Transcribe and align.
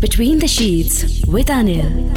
Between 0.00 0.38
the 0.38 0.48
Sheets 0.48 1.26
with 1.26 1.48
Anil. 1.48 2.16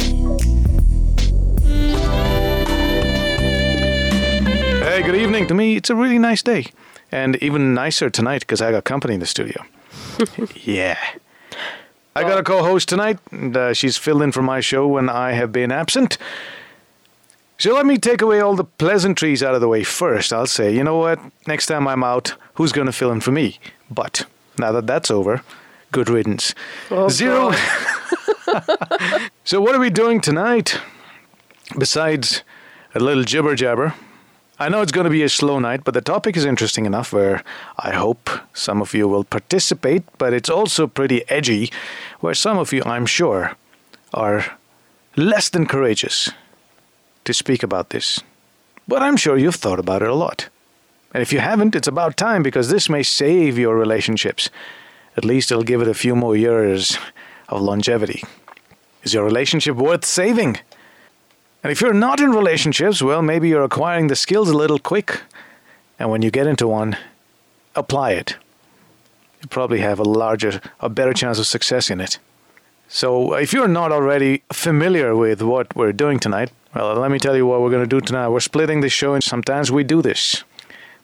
Hey, 4.82 5.02
good 5.02 5.14
evening. 5.14 5.46
To 5.48 5.54
me, 5.54 5.76
it's 5.76 5.90
a 5.90 5.94
really 5.94 6.18
nice 6.18 6.42
day. 6.42 6.72
And 7.12 7.36
even 7.42 7.74
nicer 7.74 8.08
tonight 8.08 8.40
because 8.40 8.62
I 8.62 8.70
got 8.70 8.84
company 8.84 9.12
in 9.12 9.20
the 9.20 9.26
studio. 9.26 9.62
yeah. 10.64 10.98
I 12.16 12.22
got 12.22 12.38
a 12.38 12.42
co 12.42 12.62
host 12.62 12.88
tonight, 12.88 13.18
and 13.30 13.54
uh, 13.54 13.74
she's 13.74 13.98
filled 13.98 14.22
in 14.22 14.32
for 14.32 14.40
my 14.40 14.60
show 14.60 14.86
when 14.86 15.10
I 15.10 15.32
have 15.32 15.52
been 15.52 15.70
absent. 15.70 16.16
So 17.58 17.74
let 17.74 17.84
me 17.84 17.98
take 17.98 18.22
away 18.22 18.40
all 18.40 18.56
the 18.56 18.64
pleasantries 18.64 19.42
out 19.42 19.54
of 19.54 19.60
the 19.60 19.68
way 19.68 19.84
first. 19.84 20.32
I'll 20.32 20.46
say, 20.46 20.74
you 20.74 20.84
know 20.84 20.96
what? 20.96 21.20
Next 21.46 21.66
time 21.66 21.86
I'm 21.86 22.02
out, 22.02 22.32
who's 22.54 22.72
going 22.72 22.86
to 22.86 22.92
fill 22.92 23.12
in 23.12 23.20
for 23.20 23.30
me? 23.30 23.58
But 23.90 24.24
now 24.58 24.72
that 24.72 24.86
that's 24.86 25.10
over, 25.10 25.42
good 25.94 26.10
riddance. 26.10 26.54
Oh, 26.90 27.08
Zero. 27.08 27.52
so, 29.44 29.60
what 29.60 29.76
are 29.76 29.80
we 29.80 29.90
doing 29.90 30.20
tonight? 30.20 30.80
Besides 31.78 32.42
a 32.94 33.00
little 33.00 33.22
jibber 33.22 33.54
jabber. 33.54 33.94
I 34.58 34.68
know 34.68 34.82
it's 34.82 34.92
going 34.92 35.04
to 35.04 35.10
be 35.10 35.22
a 35.22 35.28
slow 35.28 35.58
night, 35.58 35.82
but 35.84 35.94
the 35.94 36.00
topic 36.00 36.36
is 36.36 36.44
interesting 36.44 36.86
enough 36.86 37.12
where 37.12 37.42
I 37.78 37.92
hope 37.92 38.30
some 38.52 38.80
of 38.82 38.94
you 38.94 39.08
will 39.08 39.24
participate, 39.24 40.02
but 40.18 40.32
it's 40.32 40.48
also 40.48 40.86
pretty 40.86 41.28
edgy, 41.28 41.72
where 42.20 42.34
some 42.34 42.58
of 42.58 42.72
you, 42.72 42.82
I'm 42.84 43.06
sure, 43.06 43.56
are 44.12 44.44
less 45.16 45.48
than 45.48 45.66
courageous 45.66 46.30
to 47.24 47.32
speak 47.32 47.62
about 47.62 47.90
this. 47.90 48.20
But 48.86 49.02
I'm 49.02 49.16
sure 49.16 49.36
you've 49.36 49.56
thought 49.56 49.80
about 49.80 50.02
it 50.02 50.08
a 50.08 50.14
lot. 50.14 50.48
And 51.12 51.22
if 51.22 51.32
you 51.32 51.40
haven't, 51.40 51.74
it's 51.74 51.88
about 51.88 52.16
time 52.16 52.42
because 52.42 52.68
this 52.68 52.88
may 52.88 53.02
save 53.02 53.58
your 53.58 53.76
relationships. 53.76 54.50
At 55.16 55.24
least 55.24 55.50
it'll 55.50 55.64
give 55.64 55.80
it 55.80 55.88
a 55.88 55.94
few 55.94 56.16
more 56.16 56.36
years 56.36 56.98
of 57.48 57.60
longevity. 57.60 58.22
Is 59.02 59.14
your 59.14 59.24
relationship 59.24 59.76
worth 59.76 60.04
saving? 60.04 60.58
And 61.62 61.70
if 61.70 61.80
you're 61.80 61.94
not 61.94 62.20
in 62.20 62.30
relationships, 62.30 63.00
well, 63.00 63.22
maybe 63.22 63.48
you're 63.48 63.64
acquiring 63.64 64.08
the 64.08 64.16
skills 64.16 64.50
a 64.50 64.56
little 64.56 64.78
quick. 64.78 65.22
And 65.98 66.10
when 66.10 66.22
you 66.22 66.30
get 66.30 66.46
into 66.46 66.66
one, 66.66 66.96
apply 67.74 68.12
it. 68.12 68.36
You 69.40 69.48
probably 69.48 69.80
have 69.80 69.98
a 69.98 70.04
larger, 70.04 70.60
a 70.80 70.88
better 70.88 71.12
chance 71.12 71.38
of 71.38 71.46
success 71.46 71.90
in 71.90 72.00
it. 72.00 72.18
So 72.88 73.34
uh, 73.34 73.36
if 73.36 73.52
you're 73.52 73.68
not 73.68 73.92
already 73.92 74.42
familiar 74.52 75.16
with 75.16 75.42
what 75.42 75.74
we're 75.76 75.92
doing 75.92 76.18
tonight, 76.18 76.50
well, 76.74 76.94
let 76.94 77.10
me 77.10 77.18
tell 77.18 77.36
you 77.36 77.46
what 77.46 77.60
we're 77.60 77.70
going 77.70 77.88
to 77.88 77.88
do 77.88 78.00
tonight. 78.00 78.28
We're 78.28 78.40
splitting 78.40 78.80
the 78.80 78.88
show, 78.88 79.14
and 79.14 79.22
sometimes 79.22 79.70
we 79.70 79.84
do 79.84 80.02
this. 80.02 80.44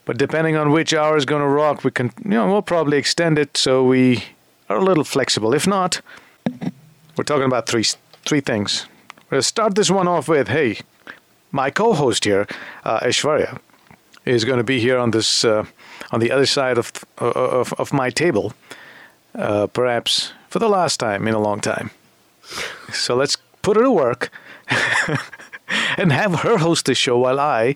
But 0.04 0.18
depending 0.18 0.56
on 0.56 0.72
which 0.72 0.94
hour 0.94 1.16
is 1.16 1.24
going 1.24 1.42
to 1.42 1.48
rock, 1.48 1.84
we 1.84 1.90
can, 1.90 2.12
you 2.24 2.30
know, 2.30 2.50
we'll 2.50 2.62
probably 2.62 2.98
extend 2.98 3.38
it 3.38 3.56
so 3.56 3.84
we 3.84 4.24
are 4.68 4.78
a 4.78 4.84
little 4.84 5.04
flexible. 5.04 5.54
If 5.54 5.66
not, 5.66 6.00
we're 7.16 7.24
talking 7.24 7.46
about 7.46 7.66
three 7.66 7.84
three 8.24 8.40
things. 8.40 8.86
To 9.30 9.42
start 9.42 9.74
this 9.74 9.90
one 9.90 10.08
off 10.08 10.28
with, 10.28 10.48
hey, 10.48 10.78
my 11.52 11.70
co-host 11.70 12.24
here, 12.24 12.46
uh, 12.84 13.00
is 14.24 14.44
going 14.44 14.58
to 14.58 14.64
be 14.64 14.80
here 14.80 14.98
on 14.98 15.10
this 15.10 15.44
uh, 15.44 15.64
on 16.10 16.20
the 16.20 16.30
other 16.30 16.46
side 16.46 16.78
of 16.78 16.92
of, 17.18 17.72
of 17.74 17.92
my 17.92 18.10
table, 18.10 18.52
uh, 19.34 19.66
perhaps 19.66 20.32
for 20.48 20.58
the 20.58 20.68
last 20.68 20.98
time 20.98 21.28
in 21.28 21.34
a 21.34 21.40
long 21.40 21.60
time. 21.60 21.90
So 22.92 23.14
let's 23.14 23.36
put 23.62 23.76
her 23.76 23.82
to 23.82 23.90
work 23.90 24.30
and 25.96 26.12
have 26.12 26.40
her 26.40 26.58
host 26.58 26.86
the 26.86 26.94
show 26.94 27.18
while 27.18 27.38
I 27.38 27.74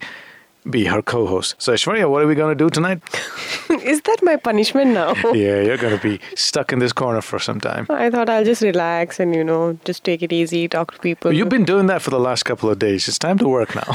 be 0.68 0.84
her 0.86 1.02
co-host. 1.02 1.54
So 1.58 1.72
Aishwarya, 1.72 2.08
what 2.10 2.22
are 2.22 2.26
we 2.26 2.34
going 2.34 2.56
to 2.56 2.64
do 2.64 2.70
tonight? 2.70 3.02
Is 3.82 4.00
that 4.02 4.18
my 4.22 4.36
punishment 4.36 4.92
now? 4.92 5.14
yeah, 5.32 5.60
you're 5.60 5.76
going 5.76 5.96
to 5.96 6.02
be 6.02 6.20
stuck 6.36 6.72
in 6.72 6.78
this 6.78 6.92
corner 6.92 7.20
for 7.20 7.38
some 7.38 7.60
time. 7.60 7.86
I 7.90 8.10
thought 8.10 8.28
I'll 8.30 8.44
just 8.44 8.62
relax 8.62 9.20
and, 9.20 9.34
you 9.34 9.44
know, 9.44 9.78
just 9.84 10.04
take 10.04 10.22
it 10.22 10.32
easy, 10.32 10.66
talk 10.68 10.92
to 10.92 10.98
people. 11.00 11.32
You've 11.32 11.48
been 11.48 11.64
doing 11.64 11.86
that 11.88 12.02
for 12.02 12.10
the 12.10 12.20
last 12.20 12.44
couple 12.44 12.70
of 12.70 12.78
days. 12.78 13.08
It's 13.08 13.18
time 13.18 13.38
to 13.38 13.48
work 13.48 13.74
now. 13.74 13.92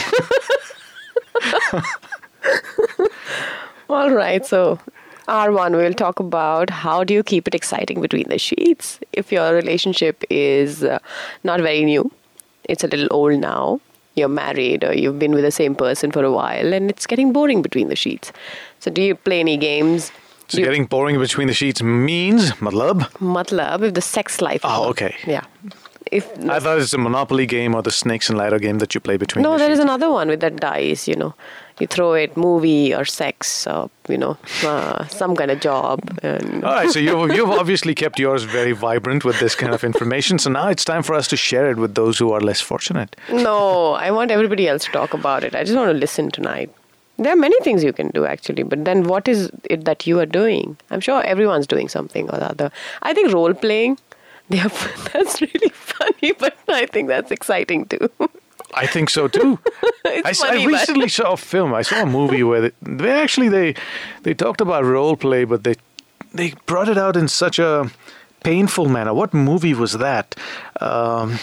All 3.89 4.11
right, 4.11 4.45
so 4.45 4.80
R1, 5.27 5.71
we'll 5.71 5.94
talk 5.94 6.20
about 6.20 6.70
how 6.70 7.04
do 7.04 7.14
you 7.14 7.23
keep 7.23 7.48
it 7.48 7.55
exciting 7.55 8.02
between 8.02 8.30
the 8.30 8.38
sheets 8.38 8.99
if 9.14 9.32
your 9.32 9.54
relationship 9.54 10.23
is 10.30 10.83
uh, 10.83 10.99
not 11.44 11.61
very 11.61 11.83
new, 11.86 12.11
it's 12.65 12.83
a 12.83 12.88
little 12.88 13.08
old 13.10 13.39
now, 13.39 13.80
you're 14.15 14.27
married 14.30 14.83
or 14.83 14.93
you've 14.93 15.20
been 15.20 15.31
with 15.33 15.43
the 15.43 15.52
same 15.52 15.75
person 15.75 16.11
for 16.11 16.23
a 16.23 16.31
while 16.31 16.73
and 16.73 16.89
it's 16.89 17.05
getting 17.08 17.31
boring 17.31 17.61
between 17.61 17.87
the 17.89 17.95
sheets. 17.95 18.31
So, 18.80 18.92
do 18.92 19.02
you 19.02 19.15
play 19.15 19.39
any 19.39 19.58
games? 19.58 20.11
So 20.47 20.58
you- 20.58 20.65
getting 20.65 20.86
boring 20.86 21.20
between 21.20 21.47
the 21.47 21.53
sheets 21.53 21.81
means 21.83 22.52
matlab. 22.53 23.02
Matlab, 23.20 23.83
if 23.83 23.93
the 23.93 24.02
sex 24.02 24.42
life. 24.42 24.61
Oh, 24.64 24.89
okay. 24.89 25.15
Yeah. 25.27 25.43
If 26.11 26.27
I 26.49 26.59
thought 26.59 26.80
it's 26.80 26.93
a 26.93 26.97
Monopoly 26.97 27.45
game 27.45 27.75
or 27.75 27.83
the 27.83 27.92
Snakes 27.92 28.30
and 28.30 28.37
Ladder 28.37 28.58
game 28.58 28.80
that 28.80 28.95
you 28.95 28.99
play 28.99 29.15
between. 29.17 29.43
no, 29.43 29.52
the 29.52 29.58
there 29.59 29.70
is 29.71 29.77
sheets. 29.77 29.83
another 29.83 30.09
one 30.11 30.27
with 30.27 30.39
that 30.39 30.55
dice. 30.59 31.08
You 31.08 31.15
know, 31.15 31.36
you 31.80 31.88
throw 31.88 32.14
it, 32.14 32.36
movie 32.36 32.94
or 32.94 33.06
sex, 33.06 33.67
or 33.67 33.90
you 34.08 34.17
know, 34.17 34.38
uh, 34.64 35.06
some 35.08 35.36
kind 35.36 35.52
of 35.52 35.60
job. 35.60 36.00
And 36.23 36.64
All 36.64 36.73
right, 36.73 36.90
so 36.90 37.00
you've, 37.00 37.36
you've 37.36 37.50
obviously 37.50 37.95
kept 37.95 38.20
yours 38.20 38.44
very 38.44 38.72
vibrant 38.72 39.23
with 39.23 39.40
this 39.40 39.56
kind 39.56 39.73
of 39.73 39.84
information. 39.84 40.39
So 40.39 40.50
now 40.50 40.68
it's 40.68 40.86
time 40.86 41.04
for 41.04 41.16
us 41.16 41.28
to 41.30 41.38
share 41.38 41.70
it 41.70 41.78
with 41.78 41.95
those 41.95 42.18
who 42.18 42.32
are 42.32 42.42
less 42.42 42.62
fortunate. 42.62 43.16
no, 43.32 43.94
I 43.94 44.12
want 44.12 44.32
everybody 44.32 44.68
else 44.68 44.86
to 44.86 44.92
talk 44.92 45.14
about 45.14 45.44
it. 45.44 45.56
I 45.56 45.64
just 45.64 45.76
want 45.78 45.92
to 45.92 45.98
listen 45.98 46.32
tonight. 46.32 46.73
There 47.18 47.34
are 47.34 47.36
many 47.36 47.60
things 47.62 47.84
you 47.84 47.92
can 47.92 48.10
do 48.12 48.26
actually, 48.26 48.64
but 48.64 48.86
then 48.86 49.04
what 49.04 49.28
is 49.28 49.52
it 49.66 49.84
that 49.86 50.08
you 50.08 50.20
are 50.20 50.26
doing? 50.26 50.78
I'm 50.89 51.02
sure 51.02 51.22
everyone's 51.23 51.68
doing 51.68 51.89
something 51.89 52.30
or 52.30 52.39
the 52.39 52.50
other. 52.50 52.72
I 53.02 53.14
think 53.14 53.34
role 53.34 53.54
playing, 53.54 54.00
are, 54.52 54.70
that's 55.14 55.42
really 55.42 55.70
funny, 55.70 56.32
but 56.32 56.58
I 56.70 56.86
think 56.86 57.10
that's 57.10 57.32
exciting 57.32 57.86
too. 57.86 58.10
I 58.74 58.86
think 58.88 59.10
so 59.10 59.28
too. 59.28 59.60
I, 60.06 60.22
s- 60.26 60.42
I 60.44 60.48
funny, 60.50 60.66
but- 60.66 60.74
recently 60.74 61.08
saw 61.10 61.34
a 61.34 61.38
film. 61.38 61.74
I 61.74 61.82
saw 61.84 62.02
a 62.04 62.06
movie 62.06 62.44
where 62.44 62.62
they, 62.62 62.72
they 62.82 63.12
actually 63.12 63.50
they 63.50 63.76
they 64.24 64.34
talked 64.34 64.62
about 64.62 64.84
role 64.86 65.16
play, 65.16 65.46
but 65.46 65.64
they 65.64 65.76
they 66.34 66.54
brought 66.66 66.90
it 66.90 66.98
out 66.98 67.16
in 67.16 67.28
such 67.28 67.60
a 67.60 67.90
painful 68.44 68.88
manner. 68.90 69.14
What 69.14 69.34
movie 69.34 69.74
was 69.74 69.94
that? 69.94 70.36
Um, 70.82 71.40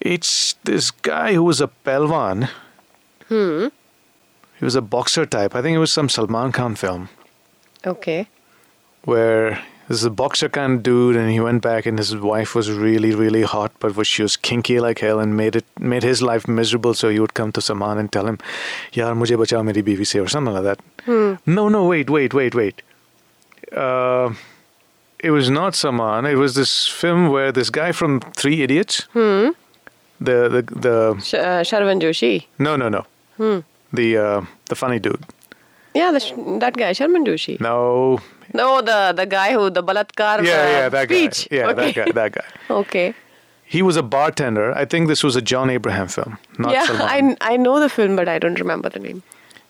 it's 0.00 0.54
this 0.64 0.90
guy 0.90 1.34
who 1.34 1.42
was 1.44 1.60
a 1.60 1.68
pelvan. 1.84 2.48
Hmm. 3.28 3.68
He 4.58 4.64
was 4.64 4.74
a 4.76 4.82
boxer 4.82 5.26
type. 5.26 5.54
I 5.54 5.62
think 5.62 5.74
it 5.74 5.78
was 5.80 5.92
some 5.92 6.08
Salman 6.08 6.52
Khan 6.52 6.74
film 6.76 7.08
Okay. 7.86 8.28
where 9.04 9.58
this 9.88 9.98
is 9.98 10.04
a 10.04 10.10
boxer 10.10 10.48
kind 10.48 10.72
of 10.74 10.82
dude, 10.82 11.16
and 11.16 11.30
he 11.30 11.40
went 11.40 11.62
back, 11.62 11.86
and 11.86 11.98
his 11.98 12.16
wife 12.16 12.54
was 12.54 12.70
really, 12.70 13.14
really 13.14 13.42
hot, 13.42 13.72
but 13.80 13.96
was 13.96 14.06
she 14.08 14.22
was 14.22 14.36
kinky 14.36 14.80
like 14.80 15.00
hell, 15.00 15.20
and 15.20 15.36
made 15.36 15.56
it 15.56 15.64
made 15.78 16.02
his 16.02 16.22
life 16.22 16.46
miserable. 16.48 16.94
So 16.94 17.08
he 17.10 17.20
would 17.20 17.34
come 17.34 17.52
to 17.52 17.60
Salman 17.60 17.98
and 17.98 18.10
tell 18.12 18.26
him, 18.26 18.38
"Yaar, 18.92 19.14
mujhe 19.22 19.36
bachao 19.42 19.64
meri 19.64 19.82
biwi 19.82 20.06
se," 20.06 20.20
or 20.20 20.28
something 20.28 20.54
like 20.54 20.64
that. 20.64 20.80
No, 21.46 21.68
no, 21.68 21.84
wait, 21.86 22.08
wait, 22.10 22.32
wait, 22.34 22.54
wait. 22.54 22.82
Uh, 23.76 24.32
it 25.18 25.30
was 25.30 25.50
not 25.50 25.74
Salman. 25.74 26.26
It 26.26 26.36
was 26.36 26.54
this 26.54 26.86
film 26.86 27.28
where 27.30 27.50
this 27.52 27.70
guy 27.70 27.92
from 27.92 28.20
Three 28.42 28.62
Idiots. 28.62 29.06
The 29.14 30.48
the 30.54 30.62
the 30.86 31.20
Sh- 31.20 31.34
uh, 31.34 31.62
Sharvan 31.70 32.00
Joshi. 32.00 32.46
no 32.58 32.76
no 32.76 32.88
no. 32.88 33.04
The 33.92 34.16
uh, 34.16 34.40
the 34.68 34.74
funny 34.76 34.98
dude. 34.98 35.24
Yeah, 35.94 36.10
the, 36.10 36.18
sh- 36.20 36.32
that 36.60 36.76
guy, 36.76 36.92
Sharman 36.92 37.24
Joshi. 37.24 37.60
No. 37.60 38.20
No, 38.60 38.80
the 38.80 39.12
the 39.16 39.26
guy 39.26 39.52
who 39.52 39.68
the 39.70 39.82
balatkar 39.82 40.44
Yeah, 40.44 40.52
uh, 40.62 40.76
yeah, 40.78 40.88
that 40.88 41.08
speech. 41.08 41.48
guy. 41.50 41.56
Yeah, 41.56 41.68
okay. 41.70 41.92
that 41.92 41.94
guy. 41.94 42.12
That 42.12 42.32
guy. 42.32 42.44
okay. 42.82 43.14
He 43.66 43.82
was 43.82 43.96
a 43.96 44.02
bartender. 44.02 44.72
I 44.82 44.84
think 44.84 45.08
this 45.08 45.24
was 45.24 45.36
a 45.36 45.42
John 45.42 45.70
Abraham 45.70 46.08
film, 46.08 46.38
not 46.58 46.72
yeah, 46.72 46.86
Salman. 46.86 47.36
I 47.40 47.54
I 47.54 47.56
know 47.56 47.80
the 47.80 47.88
film, 47.88 48.14
but 48.16 48.28
I 48.28 48.38
don't 48.38 48.60
remember 48.60 48.88
the 48.90 49.00
name. 49.00 49.22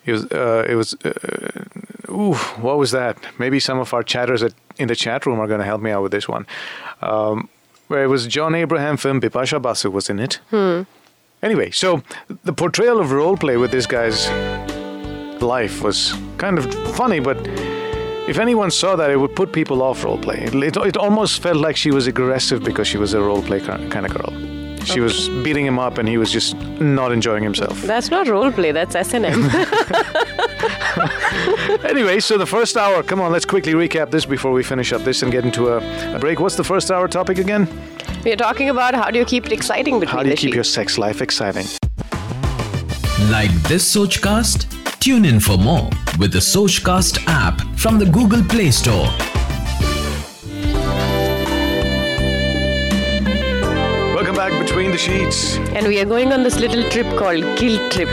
It 0.05 0.13
was. 0.13 0.25
Uh, 0.31 0.67
it 0.69 0.75
was. 0.75 0.95
Uh, 1.05 2.13
ooh, 2.13 2.35
what 2.61 2.77
was 2.77 2.91
that? 2.91 3.17
Maybe 3.39 3.61
some 3.61 3.79
of 3.79 3.95
our 3.95 4.03
chatters 4.03 4.43
at, 4.43 4.53
in 4.77 4.89
the 4.89 4.97
chat 4.97 5.25
room 5.27 5.41
are 5.41 5.47
going 5.47 5.61
to 5.61 5.67
help 5.67 5.81
me 5.81 5.91
out 5.91 6.03
with 6.03 6.13
this 6.13 6.29
one. 6.29 6.47
Um, 7.01 7.49
where 7.89 8.05
it 8.05 8.09
was 8.09 8.27
John 8.27 8.55
Abraham 8.55 8.97
film. 8.97 9.21
Bipasha 9.21 9.61
Basu 9.63 9.91
was 9.91 10.11
in 10.11 10.19
it. 10.19 10.41
Hmm. 10.51 10.83
Anyway, 11.43 11.71
so 11.71 12.03
the 12.45 12.53
portrayal 12.53 13.01
of 13.01 13.13
role 13.13 13.37
play 13.37 13.57
with 13.57 13.71
this 13.71 13.87
guy's 13.87 14.29
life 15.41 15.83
was 15.83 16.15
kind 16.39 16.59
of 16.59 16.65
funny, 16.97 17.21
but 17.21 17.37
if 18.29 18.39
anyone 18.39 18.71
saw 18.71 18.97
that, 18.97 19.11
it 19.11 19.17
would 19.17 19.35
put 19.37 19.53
people 19.53 19.83
off 19.83 20.05
role 20.05 20.19
play. 20.19 20.41
It, 20.41 20.55
it, 20.55 20.77
it 20.77 20.97
almost 20.97 21.43
felt 21.43 21.57
like 21.57 21.77
she 21.77 21.91
was 21.91 22.07
aggressive 22.07 22.63
because 22.63 22.87
she 22.89 22.99
was 22.99 23.15
a 23.15 23.21
role 23.21 23.43
play 23.43 23.61
kind 23.61 24.07
of 24.07 24.15
girl. 24.15 24.33
She 24.85 25.01
was 25.01 25.31
beating 25.43 25.65
him 25.65 25.79
up, 25.79 25.97
and 25.97 26.07
he 26.07 26.19
was 26.19 26.31
just 26.31 26.57
not 26.79 27.11
enjoying 27.11 27.43
himself. 27.43 27.81
That's 27.83 28.11
not 28.11 28.29
role 28.29 28.53
play. 28.53 28.71
That's 28.73 28.95
S 28.95 29.15
and 29.15 29.25
M. 29.25 29.51
Anyway, 31.85 32.21
so 32.21 32.39
the 32.39 32.47
first 32.47 32.77
hour, 32.77 33.03
come 33.03 33.21
on, 33.21 33.33
let's 33.33 33.45
quickly 33.45 33.73
recap 33.75 34.11
this 34.11 34.25
before 34.25 34.53
we 34.53 34.63
finish 34.63 34.93
up 34.93 35.03
this 35.03 35.23
and 35.23 35.31
get 35.33 35.45
into 35.45 35.69
a, 35.69 35.79
a 36.15 36.19
break. 36.19 36.41
What's 36.41 36.57
the 36.57 36.65
first 36.65 36.91
hour 36.91 37.09
topic 37.09 37.39
again? 37.39 37.69
We're 38.25 38.37
talking 38.37 38.71
about 38.71 38.95
how 38.95 39.11
do 39.11 39.19
you 39.19 39.25
keep 39.25 39.47
it 39.47 39.53
exciting 39.53 40.01
between 40.01 40.17
How 40.17 40.23
do 40.23 40.29
you 40.29 40.35
the 40.35 40.41
keep 40.41 40.55
your 40.55 40.65
sex 40.65 40.99
life 40.99 41.21
exciting? 41.21 41.67
Like 43.31 43.51
this 43.69 43.95
Sochcast? 43.95 44.84
Tune 45.04 45.26
in 45.26 45.40
for 45.40 45.58
more 45.58 45.90
with 46.20 46.32
the 46.32 46.40
Sochcast 46.40 47.24
app 47.28 47.62
from 47.78 47.98
the 48.00 48.06
Google 48.06 48.44
Play 48.44 48.72
Store. 48.72 49.10
between 54.60 54.92
the 54.92 54.98
sheets. 54.98 55.58
And 55.76 55.88
we 55.88 56.00
are 56.00 56.06
going 56.06 56.32
on 56.32 56.44
this 56.44 56.60
little 56.60 56.84
trip 56.90 57.08
called 57.18 57.44
Guilt 57.60 57.82
Trip. 57.92 58.10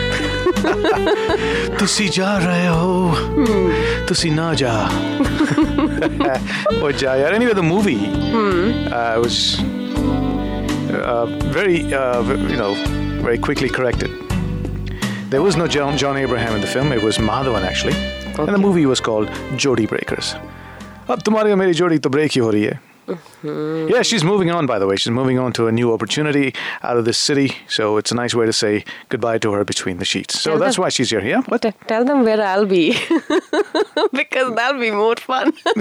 ਤੁਸੀਂ 1.78 2.08
ਜਾ 2.16 2.28
ਰਹੇ 2.44 2.66
ਹੋ 2.68 3.14
ਤੁਸੀਂ 4.08 4.30
ਨਾ 4.32 4.52
ਜਾ 4.62 4.72
or 6.82 6.92
ਜਾ 7.02 7.16
ਯਾਰ 7.16 7.34
anyway 7.38 7.54
the 7.58 7.66
movie 7.70 7.98
uh, 8.98 9.14
was 9.24 9.36
uh, 11.12 11.24
very 11.56 11.78
uh, 12.00 12.22
v- 12.28 12.38
you 12.52 12.58
know 12.62 12.72
very 13.26 13.38
quickly 13.48 13.70
corrected 13.78 14.10
there 15.30 15.42
was 15.42 15.56
no 15.56 15.66
John, 15.66 15.96
John 15.96 16.16
Abraham 16.16 16.54
in 16.56 16.60
the 16.60 16.66
film 16.66 16.92
it 16.92 17.02
was 17.02 17.18
Madhavan 17.18 17.62
actually 17.70 17.94
and 17.94 18.34
the 18.36 18.52
Okay. 18.52 18.62
movie 18.66 18.86
was 18.86 19.00
called 19.00 19.28
Jodi 19.64 19.86
Breakers 19.94 20.34
अब 21.10 21.20
तुम्हारी 21.26 21.50
और 21.50 21.56
मेरी 21.56 21.72
जोड़ी 21.78 21.98
तो 22.04 22.10
break 22.10 22.30
ही 22.32 22.40
हो 22.40 22.50
रही 22.50 22.64
है 22.64 22.78
Yeah, 23.88 24.02
she's 24.02 24.24
moving 24.28 24.48
on, 24.52 24.66
by 24.68 24.76
the 24.82 24.86
way. 24.90 24.94
She's 25.02 25.12
moving 25.16 25.36
on 25.42 25.52
to 25.58 25.66
a 25.68 25.72
new 25.74 25.90
opportunity 25.96 26.46
out 26.88 26.96
of 27.00 27.04
this 27.08 27.18
city. 27.26 27.44
So 27.74 27.84
it's 28.00 28.10
a 28.14 28.16
nice 28.20 28.34
way 28.38 28.46
to 28.48 28.54
say 28.60 28.70
goodbye 29.14 29.34
to 29.44 29.52
her 29.56 29.60
between 29.68 30.00
the 30.00 30.08
sheets. 30.12 30.40
So 30.40 30.50
Tell 30.50 30.58
that's 30.62 30.74
them- 30.78 30.82
why 30.86 30.88
she's 30.96 31.10
here. 31.14 31.20
Yeah? 31.28 31.42
What? 31.52 31.62
T- 31.66 31.72
Tell 31.92 32.04
them 32.08 32.24
where 32.30 32.40
I'll 32.48 32.66
be. 32.72 32.82
because 34.22 34.50
that'll 34.56 34.80
be 34.80 34.90
more 34.90 35.14
fun. 35.28 35.52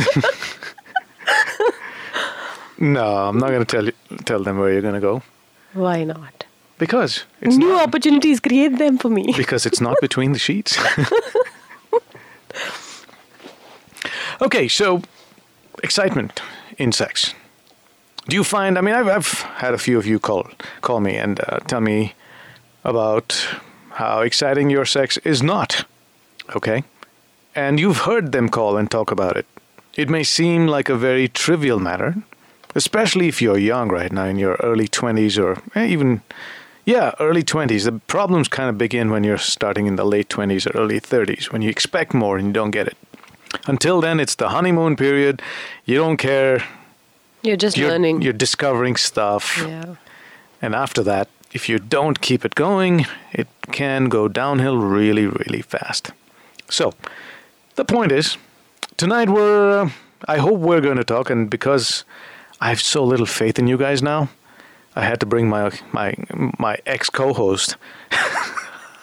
No, 2.78 3.08
I'm 3.28 3.38
not 3.40 3.50
going 3.50 3.66
to 3.66 3.72
tell 3.76 3.86
you, 3.86 3.94
tell 4.26 4.44
them 4.44 4.60
where 4.60 4.72
you're 4.74 4.82
going 4.82 4.94
to 4.94 5.00
go 5.10 5.24
Why 5.74 6.04
not? 6.04 6.39
Because 6.81 7.25
it's 7.41 7.57
New 7.57 7.69
not, 7.69 7.89
opportunities, 7.89 8.41
create 8.41 8.79
them 8.79 8.99
for 8.99 9.11
me. 9.11 9.33
because 9.37 9.67
it's 9.67 9.81
not 9.81 9.97
between 10.01 10.33
the 10.33 10.39
sheets. 10.39 10.77
okay, 14.43 14.67
so 14.67 15.03
excitement 15.85 16.43
in 16.79 16.91
sex. 16.93 17.35
Do 18.29 18.37
you 18.37 18.45
find? 18.45 18.79
I 18.79 18.81
mean, 18.81 18.95
I've, 18.95 19.09
I've 19.09 19.33
had 19.59 19.75
a 19.75 19.79
few 19.79 19.99
of 19.99 20.07
you 20.07 20.19
call 20.19 20.49
call 20.81 21.01
me 21.01 21.17
and 21.17 21.41
uh, 21.41 21.59
tell 21.67 21.81
me 21.81 22.15
about 22.83 23.49
how 23.91 24.23
exciting 24.23 24.71
your 24.71 24.85
sex 24.87 25.19
is 25.19 25.43
not. 25.43 25.85
Okay, 26.57 26.83
and 27.55 27.79
you've 27.79 27.99
heard 27.99 28.33
them 28.33 28.49
call 28.49 28.77
and 28.77 28.91
talk 28.91 29.11
about 29.11 29.37
it. 29.37 29.47
It 29.97 30.09
may 30.09 30.25
seem 30.25 30.67
like 30.67 30.89
a 30.89 30.97
very 30.97 31.29
trivial 31.29 31.79
matter, 31.79 32.15
especially 32.75 33.29
if 33.29 33.43
you're 33.43 33.59
young 33.59 33.89
right 33.89 34.13
now 34.13 34.25
in 34.27 34.39
your 34.39 34.55
early 34.63 34.89
20s 34.89 35.37
or 35.43 35.61
eh, 35.75 35.87
even, 35.87 36.23
yeah, 36.85 37.13
early 37.21 37.43
20s. 37.43 37.85
The 37.85 37.93
problems 38.07 38.49
kind 38.49 38.69
of 38.69 38.79
begin 38.79 39.11
when 39.11 39.25
you're 39.25 39.39
starting 39.39 39.87
in 39.87 39.97
the 39.97 40.05
late 40.05 40.29
20s 40.29 40.67
or 40.67 40.79
early 40.79 41.01
30s, 41.01 41.53
when 41.53 41.63
you 41.63 41.71
expect 41.71 42.15
more 42.15 42.39
and 42.39 42.47
you 42.49 42.53
don't 42.53 42.71
get 42.71 42.87
it. 42.87 42.97
Until 43.67 44.01
then, 44.01 44.21
it's 44.21 44.35
the 44.37 44.49
honeymoon 44.51 44.97
period. 44.97 45.43
You 45.85 45.97
don't 45.97 46.17
care. 46.17 46.63
You're 47.43 47.57
just 47.57 47.77
You're, 47.77 47.91
learning. 47.91 48.23
you're 48.23 48.33
discovering 48.33 48.97
stuff. 48.97 49.59
yeah. 49.67 49.97
And 50.63 50.75
after 50.75 51.03
that, 51.05 51.29
if 51.53 51.69
you 51.69 51.79
don't 51.79 52.21
keep 52.21 52.45
it 52.45 52.55
going, 52.55 53.07
it 53.33 53.49
can 53.73 54.09
go 54.09 54.29
downhill 54.29 54.77
really, 54.77 55.27
really 55.27 55.63
fast. 55.63 56.13
So, 56.69 56.93
the 57.75 57.85
point 57.85 58.13
is, 58.13 58.37
tonight 58.97 59.29
we're, 59.31 59.81
uh, 59.83 59.91
I 60.29 60.37
hope 60.39 60.61
we're 60.61 60.81
going 60.83 60.99
to 60.99 61.05
talk, 61.05 61.31
and 61.31 61.51
because 61.51 62.05
I 62.61 62.69
have 62.69 62.81
so 62.81 63.03
little 63.03 63.27
faith 63.27 63.59
in 63.59 63.67
you 63.67 63.77
guys 63.79 64.03
now, 64.03 64.29
I 64.97 65.05
had 65.05 65.21
to 65.21 65.27
bring 65.27 65.49
my 65.49 65.71
my 65.93 66.15
my 66.59 66.79
ex 66.87 67.11
co-host 67.11 67.77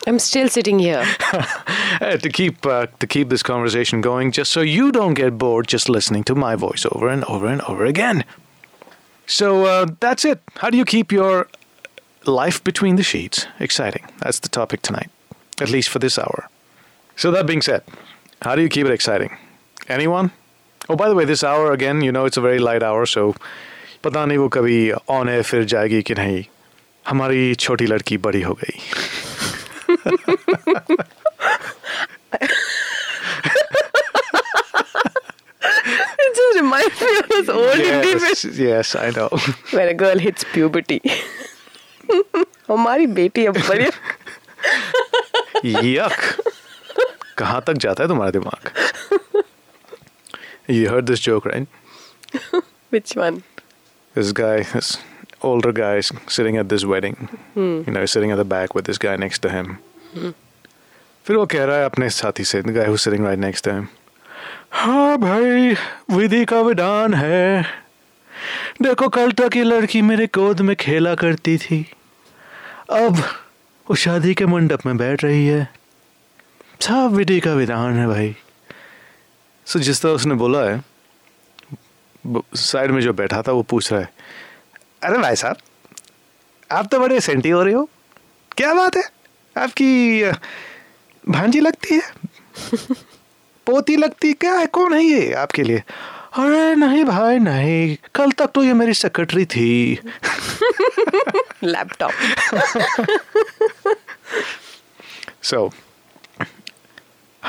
I'm 0.07 0.19
still 0.19 0.47
sitting 0.47 0.79
here. 0.79 1.05
uh, 1.33 2.15
to 2.15 2.29
keep 2.29 2.65
uh, 2.65 2.87
to 2.99 3.07
keep 3.07 3.27
this 3.27 3.43
conversation 3.43 3.99
going, 3.99 4.31
just 4.31 4.51
so 4.51 4.61
you 4.61 4.91
don't 4.93 5.15
get 5.15 5.37
bored 5.37 5.67
just 5.67 5.89
listening 5.89 6.23
to 6.23 6.35
my 6.35 6.55
voice 6.55 6.85
over 6.89 7.09
and 7.09 7.25
over 7.25 7.47
and 7.47 7.61
over 7.63 7.85
again. 7.85 8.23
So 9.25 9.65
uh, 9.65 9.87
that's 9.99 10.23
it. 10.23 10.41
How 10.55 10.69
do 10.69 10.77
you 10.77 10.85
keep 10.85 11.11
your 11.11 11.49
life 12.25 12.63
between 12.63 12.95
the 12.95 13.03
sheets 13.03 13.47
exciting? 13.59 14.05
That's 14.19 14.39
the 14.39 14.47
topic 14.47 14.81
tonight, 14.81 15.09
at 15.59 15.69
least 15.69 15.89
for 15.89 15.99
this 15.99 16.17
hour. 16.17 16.49
So 17.17 17.29
that 17.31 17.45
being 17.45 17.61
said, 17.61 17.83
how 18.41 18.55
do 18.55 18.61
you 18.61 18.69
keep 18.69 18.85
it 18.85 18.93
exciting? 18.93 19.35
Anyone? 19.89 20.31
Oh, 20.87 20.95
by 20.95 21.09
the 21.09 21.15
way, 21.15 21.25
this 21.25 21.43
hour 21.43 21.73
again, 21.73 21.99
you 22.01 22.13
know, 22.13 22.23
it's 22.23 22.37
a 22.37 22.41
very 22.41 22.59
light 22.59 22.81
hour, 22.81 23.05
so 23.05 23.35
पता 24.03 24.25
नहीं 24.25 24.37
वो 24.37 24.49
कभी 24.49 24.91
on 24.91 25.29
air 25.29 25.43
फिर 25.43 25.63
जाएगी 25.63 26.01
कि 26.01 26.13
नहीं। 26.13 26.43
हमारी 27.07 27.55
छोटी 27.55 27.85
लड़की 27.85 28.17
बड़ी 28.17 28.41
हो 28.41 28.53
गई। 28.53 28.79
हमारी 42.69 43.07
बेटी 43.07 43.45
अब 43.45 43.57
बड़ी 43.57 43.85
यक 45.95 46.43
कहाँ 47.37 47.61
तक 47.67 47.73
जाता 47.73 48.03
है 48.03 48.07
तुम्हारा 48.09 48.31
दिमाग? 48.31 48.69
You 50.69 50.89
heard 50.89 51.05
this 51.05 51.19
joke 51.23 51.47
right 51.47 51.67
which 52.91 53.17
one 53.17 53.41
This 54.17 54.31
guy, 54.31 54.63
this 54.63 54.97
older 55.43 55.71
guy 55.71 55.97
is 55.97 56.11
sitting 56.27 56.55
at 56.57 56.69
this 56.69 56.83
wedding. 56.83 57.29
You 57.55 57.83
know, 57.87 58.05
sitting 58.07 58.31
at 58.31 58.37
the 58.37 58.45
back 58.45 58.73
with 58.73 58.85
this 58.85 58.97
guy 58.97 59.15
next 59.15 59.43
to 59.43 59.49
him. 59.49 59.77
फिर 61.25 61.35
वो 61.37 61.45
कह 61.45 61.63
रहा 61.65 61.75
है 61.77 61.85
अपने 61.85 62.09
साथी 62.09 62.43
से 62.43 62.61
who's 62.63 63.03
sitting 63.03 63.21
right 63.21 63.37
next 63.37 63.67
to 63.67 63.73
him. 63.73 63.85
हाँ 64.71 65.17
भाई 65.17 65.75
विधि 66.17 66.43
का 66.45 66.61
विधान 66.61 67.13
है 67.13 67.61
देखो 68.81 69.09
कल 69.09 69.31
तक 69.31 69.55
ये 69.55 69.63
लड़की 69.63 70.01
मेरे 70.01 70.27
गोद 70.35 70.61
में 70.61 70.75
खेला 70.75 71.15
करती 71.15 71.57
थी 71.57 71.81
अब 72.91 73.17
वो 73.87 73.95
शादी 73.95 74.33
के 74.33 74.45
मंडप 74.45 74.85
में 74.85 74.97
बैठ 74.97 75.23
रही 75.23 75.47
है 75.47 75.69
सब 76.81 77.13
विधि 77.15 77.39
का 77.39 77.53
विधान 77.53 77.97
है 77.99 78.07
भाई 78.07 78.35
सो 79.67 79.79
जिस 79.79 80.01
तरह 80.01 80.11
उसने 80.11 80.35
बोला 80.35 80.69
है 80.69 80.83
साइड 82.55 82.91
में 82.91 83.01
जो 83.01 83.13
बैठा 83.13 83.41
था 83.41 83.51
वो 83.51 83.61
पूछ 83.61 83.91
रहा 83.91 84.01
है 84.01 84.09
अरे 85.03 85.17
भाई 85.17 85.35
साहब 85.35 85.57
आप 86.71 86.89
तो 86.91 86.99
बड़े 86.99 87.19
सेंटी 87.19 87.49
हो 87.49 87.63
रहे 87.63 87.73
हो। 87.73 87.89
क्या 88.57 88.73
बात 88.73 88.97
है? 88.97 89.03
आपकी 89.57 90.23
भांजी 91.29 91.59
लगती 91.59 91.95
है? 91.95 92.01
पोती 93.65 93.95
लगती 93.95 94.33
क्या 94.33 94.53
है? 94.53 94.65
कौन 94.65 94.93
है 94.93 95.03
ये 95.03 95.33
आपके 95.33 95.63
लिए? 95.63 95.83
अरे 96.33 96.75
नहीं 96.75 97.03
भाई 97.03 97.39
नहीं। 97.39 97.97
कल 98.15 98.31
तक 98.31 98.47
तो 98.47 98.63
ये 98.63 98.73
मेरी 98.73 98.93
सेक्रेटरी 98.93 99.45
थी. 99.45 99.99
So, 105.43 105.71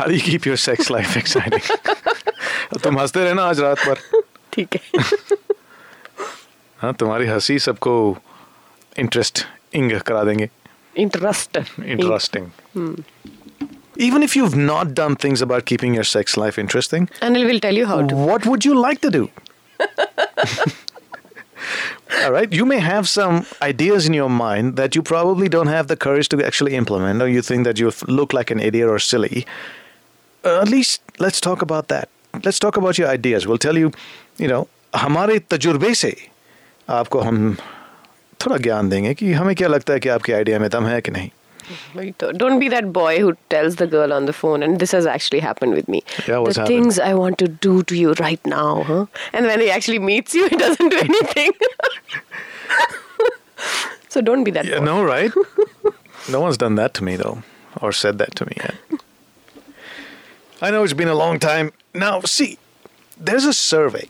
how 0.00 0.08
do 0.08 0.18
you 0.18 0.28
keep 0.28 0.46
your 0.46 0.58
sex 0.68 0.78
life 0.90 1.12
तुम 2.82 2.98
हँसते 2.98 3.24
रहना 3.24 3.42
आज 3.42 3.60
रात 3.60 3.78
भर 3.78 4.22
ठीक 4.53 4.75
है 4.75 5.03
हाँ 6.81 6.93
तुम्हारी 6.99 7.27
हंसी 7.27 7.57
सबको 7.67 7.93
इंटरेस्ट 8.99 9.45
इंग 9.75 9.99
करा 10.07 10.23
देंगे 10.23 10.49
Interest. 11.01 11.57
interesting. 11.93 12.43
Even 14.07 14.25
if 14.25 14.35
you've 14.39 14.55
not 14.65 14.91
done 14.99 15.15
things 15.23 15.41
about 15.45 15.65
keeping 15.71 15.95
your 15.97 16.03
sex 16.09 16.35
life 16.41 16.59
interesting, 16.63 17.07
Anil 17.27 17.45
will 17.51 17.59
tell 17.63 17.79
you 17.81 17.87
how 17.91 17.95
to. 18.11 18.19
what 18.27 18.45
would 18.51 18.67
you 18.67 18.75
like 18.79 19.01
to 19.05 19.09
do? 19.15 19.23
All 22.23 22.31
right, 22.31 22.53
you 22.53 22.65
may 22.65 22.79
have 22.79 23.09
some 23.09 23.45
ideas 23.61 24.05
in 24.05 24.13
your 24.13 24.29
mind 24.29 24.75
that 24.75 24.95
you 24.95 25.01
probably 25.01 25.49
don't 25.49 25.67
have 25.67 25.87
the 25.87 25.95
courage 25.97 26.29
to 26.29 26.45
actually 26.45 26.75
implement, 26.75 27.21
or 27.21 27.27
you 27.27 27.41
think 27.41 27.63
that 27.69 27.79
you 27.79 27.91
look 28.07 28.33
like 28.33 28.51
an 28.51 28.59
idiot 28.59 28.87
or 28.87 28.99
silly. 28.99 29.45
Uh, 30.45 30.59
at 30.61 30.69
least 30.69 31.01
let's 31.19 31.41
talk 31.41 31.61
about 31.61 31.87
that. 31.87 32.09
Let's 32.45 32.59
talk 32.59 32.77
about 32.77 32.97
your 32.97 33.09
ideas. 33.09 33.45
We'll 33.47 33.63
tell 33.67 33.77
you, 33.77 33.91
you 34.37 34.47
know, 34.53 34.65
हमारे 34.95 35.37
तजुर्बे 35.53 35.93
से 35.95 36.15
आपको 36.89 37.19
हम 37.21 37.55
थोड़ा 38.45 38.57
ज्ञान 38.57 38.89
देंगे 38.89 39.13
कि 39.13 39.31
हमें 39.33 39.55
क्या 39.55 39.67
लगता 39.67 39.93
है 39.93 39.99
कि 39.99 40.09
आपके 40.09 40.33
आइडिया 40.33 40.59
में 40.59 40.69
दम 40.69 40.85
है 40.87 40.99
कि 41.01 41.11
नहीं 41.11 41.29
Wait, 41.95 42.23
Don't 42.39 42.59
be 42.61 42.67
that 42.71 42.87
boy 42.95 43.19
who 43.19 43.27
tells 43.51 43.75
the 43.81 43.85
girl 43.91 44.11
on 44.11 44.25
the 44.29 44.33
phone, 44.37 44.63
and 44.65 44.79
this 44.83 44.91
has 44.95 45.05
actually 45.11 45.39
happened 45.43 45.73
with 45.79 45.87
me. 45.93 46.01
Yeah, 46.27 46.39
what's 46.39 46.55
the 46.57 46.63
happened? 46.63 46.67
things 46.67 46.99
I 46.99 47.13
want 47.19 47.37
to 47.43 47.47
do 47.65 47.75
to 47.91 47.95
you 47.99 48.15
right 48.19 48.45
now, 48.53 48.83
huh? 48.89 49.05
And 49.31 49.45
when 49.45 49.61
he 49.61 49.69
actually 49.75 49.99
meets 49.99 50.35
you, 50.39 50.49
he 50.49 50.57
doesn't 50.63 50.89
do 50.89 50.97
anything. 51.03 51.53
so 54.09 54.21
don't 54.21 54.43
be 54.43 54.51
that 54.51 54.65
Yeah, 54.65 54.79
boy. 54.79 54.85
no, 54.85 55.03
right? 55.03 55.31
no 56.29 56.41
one's 56.41 56.57
done 56.57 56.75
that 56.75 56.93
to 56.95 57.03
me, 57.03 57.15
though, 57.15 57.43
or 57.81 57.93
said 57.93 58.17
that 58.17 58.35
to 58.35 58.45
me 58.45 58.53
yet. 58.57 58.75
I 60.61 60.69
know 60.71 60.83
it's 60.83 60.93
been 60.93 61.07
a 61.07 61.15
long 61.15 61.39
time. 61.39 61.71
now, 61.94 62.20
see, 62.20 62.58
there's 63.18 63.44
a 63.44 63.52
survey, 63.52 64.08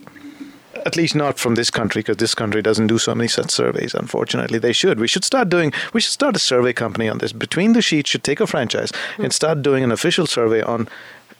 at 0.85 0.97
least 0.97 1.15
not 1.15 1.39
from 1.39 1.55
this 1.55 1.71
country, 1.71 2.01
because 2.01 2.17
this 2.17 2.35
country 2.35 2.63
doesn't 2.63 2.87
do 2.89 2.99
so 2.99 3.15
many 3.15 3.29
such 3.29 3.51
surveys, 3.51 3.95
unfortunately. 3.95 4.59
They 4.59 4.73
should. 4.73 4.99
We 5.01 5.09
should 5.09 5.25
start 5.25 5.49
doing, 5.49 5.73
we 5.93 6.01
should 6.01 6.13
start 6.13 6.37
a 6.37 6.41
survey 6.41 6.73
company 6.73 7.09
on 7.09 7.19
this. 7.19 7.33
Between 7.33 7.73
the 7.73 7.83
Sheets 7.83 8.11
should 8.11 8.25
take 8.25 8.41
a 8.41 8.47
franchise 8.47 8.93
and 9.19 9.33
start 9.33 9.63
doing 9.63 9.85
an 9.85 9.93
official 9.93 10.27
survey 10.27 10.63
on 10.63 10.89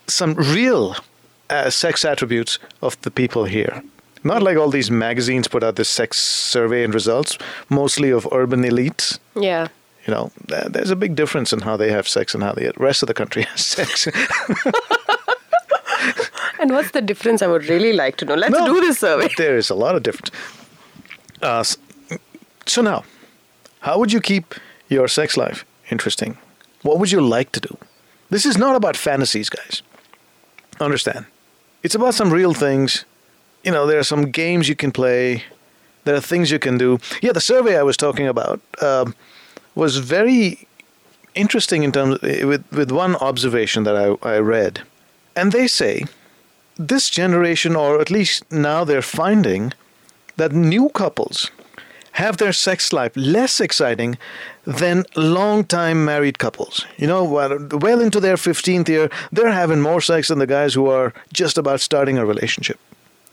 some 0.07 0.35
real 0.35 0.97
uh, 1.51 1.71
sex 1.71 2.05
attributes 2.05 2.59
of 2.83 3.01
the 3.03 3.11
people 3.11 3.45
here. 3.45 3.83
Not 4.25 4.43
like 4.43 4.57
all 4.57 4.71
these 4.71 4.91
magazines 4.91 5.49
put 5.49 5.63
out 5.63 5.77
this 5.77 5.89
sex 5.89 6.19
survey 6.19 6.85
and 6.85 6.93
results, 6.93 7.39
mostly 7.69 8.11
of 8.11 8.27
urban 8.33 8.63
elites. 8.63 9.19
Yeah. 9.37 9.69
You 10.07 10.15
know, 10.15 10.33
there's 10.47 10.91
a 10.91 10.97
big 10.97 11.15
difference 11.15 11.53
in 11.53 11.61
how 11.61 11.77
they 11.77 11.91
have 11.91 12.09
sex 12.09 12.35
and 12.35 12.43
how 12.43 12.53
the 12.53 12.73
rest 12.79 13.03
of 13.03 13.07
the 13.07 13.15
country 13.15 13.43
has 13.51 13.65
sex. 13.65 14.09
And 16.61 16.71
what's 16.73 16.91
the 16.91 17.01
difference? 17.01 17.43
I 17.43 17.47
would 17.47 17.67
really 17.69 17.93
like 17.93 18.17
to 18.17 18.25
know. 18.25 18.35
Let's 18.35 18.53
No, 18.53 18.67
do 18.67 18.81
this 18.81 18.99
survey. 18.99 19.29
There 19.37 19.57
is 19.57 19.71
a 19.71 19.75
lot 19.75 19.95
of 19.95 20.03
difference. 20.03 20.31
Uh, 21.41 21.65
so 22.67 22.83
now, 22.83 23.05
how 23.81 23.99
would 23.99 24.13
you 24.13 24.21
keep 24.21 24.55
your 24.89 25.09
sex 25.09 25.37
life 25.37 25.65
interesting? 25.91 26.37
What 26.83 26.99
would 26.99 27.13
you 27.13 27.21
like 27.21 27.53
to 27.53 27.61
do? 27.61 27.77
This 28.31 28.45
is 28.45 28.59
not 28.59 28.77
about 28.77 28.97
fantasies, 28.97 29.49
guys. 29.49 29.83
Understand? 30.81 31.27
It's 31.83 31.95
about 31.95 32.15
some 32.15 32.31
real 32.33 32.55
things. 32.55 33.05
You 33.65 33.73
know, 33.73 33.87
there 33.87 33.99
are 33.99 34.05
some 34.05 34.31
games 34.31 34.69
you 34.69 34.77
can 34.77 34.93
play. 34.93 35.45
There 36.05 36.15
are 36.15 36.21
things 36.21 36.51
you 36.51 36.59
can 36.59 36.79
do. 36.79 36.99
Yeah, 37.23 37.33
the 37.33 37.41
survey 37.41 37.77
I 37.79 37.83
was 37.83 37.97
talking 37.97 38.27
about 38.27 38.61
um, 38.83 39.15
was 39.75 39.99
very 39.99 40.67
interesting 41.35 41.85
in 41.85 41.93
terms 41.93 42.21
with 42.23 42.65
with 42.73 42.91
one 42.91 43.17
observation 43.17 43.85
that 43.85 43.97
I, 43.97 44.35
I 44.35 44.39
read, 44.39 44.83
and 45.37 45.53
they 45.53 45.69
say 45.69 46.05
this 46.79 47.11
generation, 47.11 47.77
or 47.77 48.01
at 48.01 48.11
least 48.11 48.51
now 48.53 48.85
they're 48.85 49.03
finding 49.03 49.73
that 50.37 50.53
new 50.53 50.89
couples 50.91 51.51
have 52.13 52.39
their 52.39 52.53
sex 52.53 52.93
life 52.93 53.13
less 53.17 53.61
exciting 53.61 54.19
than 54.65 55.05
long-time 55.17 56.05
married 56.05 56.39
couples. 56.39 56.85
You 56.97 57.07
know, 57.07 57.25
well 57.25 57.59
well 57.73 58.01
into 58.01 58.21
their 58.21 58.37
15th 58.37 58.89
year, 58.89 59.09
they're 59.31 59.53
having 59.53 59.81
more 59.81 60.01
sex 60.01 60.29
than 60.29 60.39
the 60.39 60.47
guys 60.47 60.75
who 60.75 60.89
are 60.89 61.13
just 61.33 61.59
about 61.59 61.81
starting 61.81 62.19
a 62.19 62.27
relationship. 62.27 62.79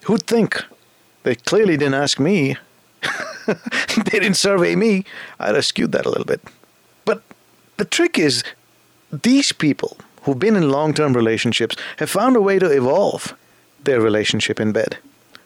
Who'd 0.03 0.27
think? 0.27 0.63
They 1.23 1.35
clearly 1.35 1.77
didn't 1.77 1.95
ask 1.95 2.19
me. 2.19 2.57
they 3.47 4.19
didn't 4.19 4.35
survey 4.35 4.75
me. 4.75 5.05
I'd 5.39 5.55
have 5.55 5.65
skewed 5.65 5.91
that 5.93 6.05
a 6.05 6.09
little 6.09 6.25
bit. 6.25 6.41
But 7.05 7.23
the 7.77 7.85
trick 7.85 8.19
is, 8.19 8.43
these 9.11 9.51
people 9.51 9.97
who've 10.25 10.39
been 10.39 10.55
in 10.55 10.69
long 10.69 10.93
term 10.93 11.13
relationships 11.13 11.75
have 11.97 12.09
found 12.09 12.35
a 12.35 12.41
way 12.41 12.59
to 12.59 12.69
evolve 12.69 13.33
their 13.83 14.01
relationship 14.01 14.59
in 14.59 14.71
bed. 14.71 14.97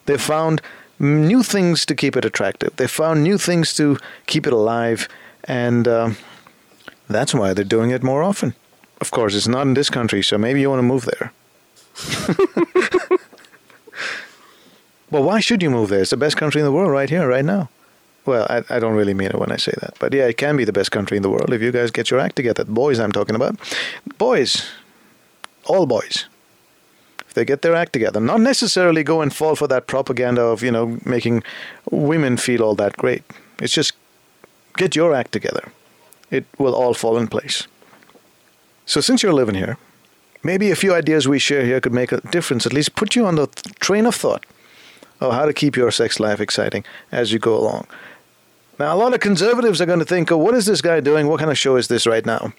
They've 0.05 0.19
found 0.19 0.61
new 0.97 1.43
things 1.43 1.85
to 1.85 1.95
keep 1.95 2.17
it 2.17 2.25
attractive, 2.25 2.75
they've 2.75 2.89
found 2.89 3.23
new 3.23 3.37
things 3.37 3.73
to 3.75 3.97
keep 4.25 4.47
it 4.47 4.53
alive, 4.53 5.07
and 5.43 5.87
um, 5.87 6.17
that's 7.07 7.33
why 7.33 7.53
they're 7.53 7.63
doing 7.63 7.91
it 7.91 8.03
more 8.03 8.23
often. 8.23 8.55
Of 9.01 9.11
course, 9.11 9.35
it's 9.35 9.47
not 9.47 9.67
in 9.67 9.75
this 9.75 9.89
country, 9.89 10.21
so 10.21 10.37
maybe 10.37 10.59
you 10.61 10.69
want 10.69 10.79
to 10.79 10.83
move 10.83 11.05
there. 11.05 11.31
well, 15.11 15.23
why 15.23 15.39
should 15.39 15.63
you 15.63 15.69
move 15.69 15.89
there? 15.89 16.01
It's 16.01 16.09
the 16.09 16.17
best 16.17 16.37
country 16.37 16.59
in 16.59 16.65
the 16.65 16.71
world 16.71 16.91
right 16.91 17.09
here, 17.09 17.27
right 17.27 17.45
now. 17.45 17.69
Well, 18.25 18.45
I, 18.49 18.63
I 18.69 18.79
don't 18.79 18.95
really 18.95 19.13
mean 19.13 19.29
it 19.29 19.39
when 19.39 19.51
I 19.51 19.57
say 19.57 19.73
that. 19.81 19.95
But 19.99 20.13
yeah, 20.13 20.27
it 20.27 20.37
can 20.37 20.57
be 20.57 20.65
the 20.65 20.73
best 20.73 20.91
country 20.91 21.17
in 21.17 21.23
the 21.23 21.29
world 21.29 21.53
if 21.53 21.61
you 21.61 21.71
guys 21.71 21.91
get 21.91 22.11
your 22.11 22.19
act 22.19 22.35
together. 22.35 22.63
Boys, 22.65 22.99
I'm 22.99 23.11
talking 23.11 23.35
about. 23.35 23.57
Boys. 24.17 24.69
All 25.65 25.85
boys. 25.85 26.25
If 27.27 27.33
they 27.33 27.45
get 27.45 27.61
their 27.61 27.75
act 27.75 27.93
together. 27.93 28.19
Not 28.19 28.41
necessarily 28.41 29.03
go 29.03 29.21
and 29.21 29.33
fall 29.33 29.55
for 29.55 29.67
that 29.67 29.87
propaganda 29.87 30.41
of, 30.41 30.63
you 30.63 30.71
know, 30.71 30.99
making 31.05 31.43
women 31.91 32.37
feel 32.37 32.63
all 32.63 32.75
that 32.75 32.97
great. 32.97 33.23
It's 33.61 33.73
just 33.73 33.93
get 34.77 34.95
your 34.95 35.13
act 35.13 35.31
together. 35.31 35.71
It 36.31 36.45
will 36.57 36.75
all 36.75 36.93
fall 36.93 37.17
in 37.17 37.27
place. 37.27 37.67
So 38.85 39.01
since 39.01 39.23
you're 39.23 39.33
living 39.33 39.55
here, 39.55 39.77
maybe 40.43 40.71
a 40.71 40.75
few 40.75 40.93
ideas 40.93 41.27
we 41.27 41.39
share 41.39 41.65
here 41.65 41.79
could 41.79 41.93
make 41.93 42.11
a 42.11 42.21
difference, 42.21 42.65
at 42.65 42.73
least 42.73 42.95
put 42.95 43.15
you 43.15 43.25
on 43.25 43.35
the 43.35 43.47
train 43.79 44.05
of 44.05 44.15
thought 44.15 44.45
of 45.19 45.33
how 45.33 45.45
to 45.45 45.53
keep 45.53 45.75
your 45.75 45.91
sex 45.91 46.19
life 46.19 46.39
exciting 46.39 46.83
as 47.11 47.31
you 47.31 47.39
go 47.39 47.57
along. 47.57 47.87
Now, 48.79 48.95
a 48.95 48.97
lot 48.97 49.13
of 49.13 49.19
conservatives 49.19 49.81
are 49.81 49.85
going 49.85 49.99
to 49.99 50.05
think, 50.05 50.31
oh, 50.31 50.37
what 50.37 50.55
is 50.55 50.65
this 50.65 50.81
guy 50.81 51.01
doing? 51.01 51.27
What 51.27 51.39
kind 51.39 51.51
of 51.51 51.57
show 51.57 51.75
is 51.75 51.89
this 51.89 52.07
right 52.07 52.25
now? 52.25 52.53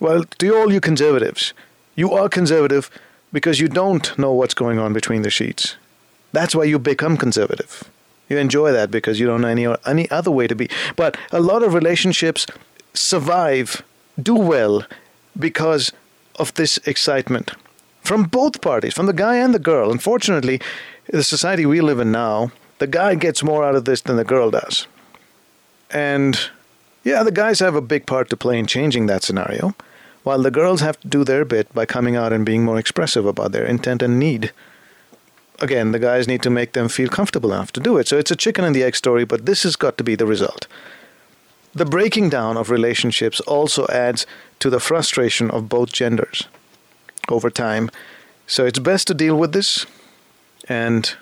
Well, 0.00 0.24
to 0.24 0.54
all 0.54 0.72
you 0.72 0.80
conservatives, 0.80 1.54
you 1.94 2.12
are 2.12 2.28
conservative 2.28 2.90
because 3.32 3.60
you 3.60 3.68
don't 3.68 4.16
know 4.18 4.32
what's 4.32 4.54
going 4.54 4.78
on 4.78 4.92
between 4.92 5.22
the 5.22 5.30
sheets. 5.30 5.76
That's 6.32 6.54
why 6.54 6.64
you 6.64 6.78
become 6.78 7.16
conservative. 7.16 7.90
You 8.28 8.38
enjoy 8.38 8.72
that 8.72 8.90
because 8.90 9.18
you 9.18 9.26
don't 9.26 9.42
know 9.42 9.48
any, 9.48 9.66
any 9.86 10.10
other 10.10 10.30
way 10.30 10.46
to 10.46 10.54
be. 10.54 10.68
But 10.96 11.16
a 11.30 11.40
lot 11.40 11.62
of 11.62 11.74
relationships 11.74 12.46
survive, 12.94 13.82
do 14.20 14.34
well, 14.34 14.84
because 15.38 15.92
of 16.36 16.52
this 16.54 16.78
excitement 16.78 17.52
from 18.02 18.24
both 18.24 18.60
parties, 18.60 18.94
from 18.94 19.06
the 19.06 19.12
guy 19.12 19.36
and 19.36 19.54
the 19.54 19.58
girl. 19.58 19.90
Unfortunately, 19.90 20.60
the 21.08 21.24
society 21.24 21.66
we 21.66 21.80
live 21.80 22.00
in 22.00 22.12
now, 22.12 22.52
the 22.78 22.86
guy 22.86 23.14
gets 23.14 23.42
more 23.42 23.64
out 23.64 23.74
of 23.74 23.84
this 23.84 24.00
than 24.00 24.16
the 24.16 24.24
girl 24.24 24.50
does. 24.50 24.86
And 25.90 26.38
yeah, 27.04 27.22
the 27.22 27.32
guys 27.32 27.60
have 27.60 27.74
a 27.74 27.80
big 27.80 28.06
part 28.06 28.30
to 28.30 28.36
play 28.36 28.58
in 28.58 28.66
changing 28.66 29.06
that 29.06 29.22
scenario, 29.22 29.74
while 30.22 30.40
the 30.40 30.50
girls 30.50 30.80
have 30.80 30.98
to 31.00 31.08
do 31.08 31.24
their 31.24 31.44
bit 31.44 31.72
by 31.74 31.84
coming 31.84 32.16
out 32.16 32.32
and 32.32 32.46
being 32.46 32.64
more 32.64 32.78
expressive 32.78 33.26
about 33.26 33.52
their 33.52 33.64
intent 33.64 34.02
and 34.02 34.18
need. 34.18 34.52
Again, 35.60 35.92
the 35.92 35.98
guys 35.98 36.26
need 36.26 36.42
to 36.42 36.50
make 36.50 36.72
them 36.72 36.88
feel 36.88 37.08
comfortable 37.08 37.52
enough 37.52 37.72
to 37.72 37.80
do 37.80 37.98
it. 37.98 38.08
So 38.08 38.18
it's 38.18 38.30
a 38.30 38.36
chicken 38.36 38.64
and 38.64 38.74
the 38.74 38.82
egg 38.82 38.96
story, 38.96 39.24
but 39.24 39.46
this 39.46 39.62
has 39.64 39.76
got 39.76 39.98
to 39.98 40.04
be 40.04 40.14
the 40.14 40.26
result. 40.26 40.66
The 41.74 41.84
breaking 41.84 42.30
down 42.30 42.56
of 42.56 42.70
relationships 42.70 43.40
also 43.40 43.86
adds 43.88 44.26
to 44.60 44.70
the 44.70 44.80
frustration 44.80 45.50
of 45.50 45.68
both 45.68 45.92
genders 45.92 46.48
over 47.28 47.48
time. 47.48 47.90
So 48.46 48.66
it's 48.66 48.78
best 48.78 49.06
to 49.08 49.14
deal 49.14 49.36
with 49.36 49.52
this 49.52 49.86
and 50.68 51.14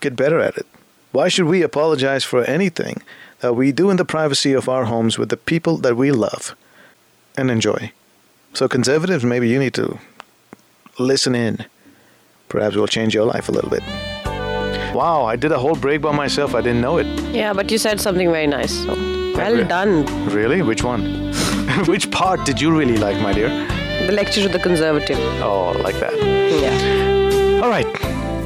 get 0.00 0.16
better 0.16 0.40
at 0.40 0.56
it. 0.56 0.66
Why 1.12 1.28
should 1.28 1.46
we 1.46 1.62
apologize 1.62 2.24
for 2.24 2.42
anything 2.44 3.02
that 3.40 3.54
we 3.54 3.72
do 3.72 3.90
in 3.90 3.96
the 3.96 4.04
privacy 4.04 4.52
of 4.52 4.68
our 4.68 4.84
homes 4.86 5.18
with 5.18 5.28
the 5.28 5.36
people 5.36 5.76
that 5.78 5.96
we 5.96 6.10
love 6.10 6.54
and 7.36 7.50
enjoy? 7.50 7.92
So, 8.52 8.68
conservatives, 8.68 9.24
maybe 9.24 9.48
you 9.48 9.58
need 9.58 9.74
to 9.74 9.98
listen 10.98 11.34
in. 11.34 11.64
Perhaps 12.48 12.76
we'll 12.76 12.86
change 12.86 13.14
your 13.14 13.24
life 13.26 13.48
a 13.48 13.52
little 13.52 13.70
bit. 13.70 13.82
Wow, 14.94 15.24
I 15.24 15.34
did 15.34 15.50
a 15.50 15.58
whole 15.58 15.74
break 15.74 16.02
by 16.02 16.12
myself. 16.12 16.54
I 16.54 16.60
didn't 16.60 16.80
know 16.80 16.98
it. 16.98 17.06
Yeah, 17.34 17.52
but 17.52 17.68
you 17.70 17.78
said 17.78 18.00
something 18.00 18.30
very 18.30 18.46
nice. 18.46 18.72
So 18.84 18.94
well 18.94 19.52
Really? 19.52 19.64
done. 19.64 20.04
Really? 20.30 20.62
Which 20.62 20.84
one? 20.84 21.32
Which 21.86 22.08
part 22.12 22.44
did 22.46 22.60
you 22.60 22.70
really 22.76 22.96
like, 22.96 23.20
my 23.20 23.32
dear? 23.32 23.48
The 24.06 24.12
lecture 24.12 24.42
to 24.42 24.48
the 24.48 24.60
conservative. 24.60 25.18
Oh, 25.42 25.72
like 25.82 25.98
that. 25.98 26.14
Yeah. 26.62 27.60
All 27.60 27.68
right. 27.70 27.86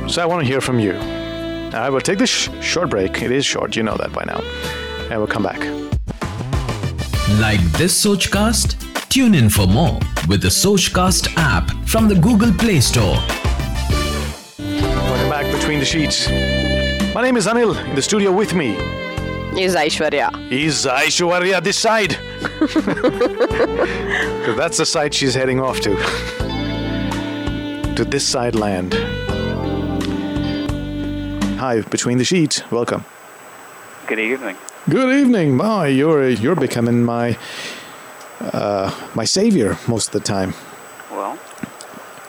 So 0.08 0.22
I 0.22 0.26
want 0.26 0.40
to 0.42 0.46
hear 0.46 0.60
from 0.60 0.78
you. 0.80 0.92
I 1.74 1.90
will 1.90 2.00
take 2.00 2.18
this 2.18 2.30
sh- 2.30 2.48
short 2.62 2.88
break. 2.90 3.20
It 3.22 3.30
is 3.30 3.44
short, 3.44 3.76
you 3.76 3.82
know 3.82 3.96
that 3.98 4.12
by 4.12 4.24
now. 4.24 4.40
And 5.10 5.18
we'll 5.18 5.26
come 5.26 5.42
back. 5.42 5.60
Like 7.38 7.60
this 7.72 7.92
Sochcast? 8.04 8.76
Tune 9.10 9.34
in 9.34 9.50
for 9.50 9.66
more 9.66 9.98
with 10.26 10.40
the 10.42 10.48
Sochcast 10.48 11.34
app 11.36 11.70
from 11.86 12.08
the 12.08 12.14
Google 12.14 12.52
Play 12.54 12.80
Store. 12.80 13.18
Welcome 14.58 15.28
back 15.30 15.52
between 15.52 15.78
the 15.78 15.84
sheets. 15.84 16.28
My 17.14 17.20
name 17.22 17.36
is 17.36 17.46
Anil. 17.46 17.76
In 17.88 17.94
the 17.94 18.02
studio 18.02 18.32
with 18.32 18.54
me 18.54 18.76
Is 19.60 19.74
Aishwarya. 19.76 20.30
is 20.50 20.86
Aishwarya 20.86 21.62
this 21.62 21.78
side. 21.78 22.16
'Cause 22.58 24.56
that's 24.62 24.78
the 24.78 24.86
side 24.86 25.12
she's 25.14 25.34
heading 25.34 25.60
off 25.60 25.80
to. 25.80 25.94
to 27.94 28.04
this 28.04 28.26
side 28.26 28.54
land. 28.54 28.94
Hi, 31.58 31.80
between 31.80 32.18
the 32.18 32.24
sheets. 32.24 32.62
Welcome. 32.70 33.04
Good 34.06 34.20
evening. 34.20 34.56
Good 34.88 35.12
evening. 35.20 35.56
My, 35.56 35.88
you're 35.88 36.28
you're 36.28 36.54
becoming 36.54 37.04
my 37.04 37.36
uh, 38.40 38.94
my 39.16 39.24
savior 39.24 39.76
most 39.88 40.06
of 40.06 40.12
the 40.12 40.20
time. 40.20 40.54
Well, 41.10 41.36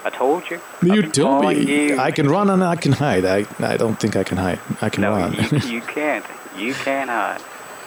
I 0.04 0.10
told 0.10 0.50
you. 0.50 0.60
You 0.82 1.04
been 1.04 1.12
told 1.12 1.46
me 1.46 1.90
You. 1.90 2.00
I 2.00 2.10
can 2.10 2.28
run 2.28 2.50
and 2.50 2.64
I 2.64 2.76
can 2.76 2.94
hide. 2.94 3.24
I 3.24 3.46
I 3.60 3.78
don't 3.78 4.00
think 4.00 4.16
I 4.16 4.24
can 4.24 4.38
hide. 4.38 4.60
I 4.82 4.90
can 4.90 5.02
no, 5.04 5.12
run. 5.12 5.34
you, 5.34 5.60
you 5.76 5.82
can't. 5.82 6.26
You 6.58 6.74
can't 6.74 7.12
hide. 7.12 7.42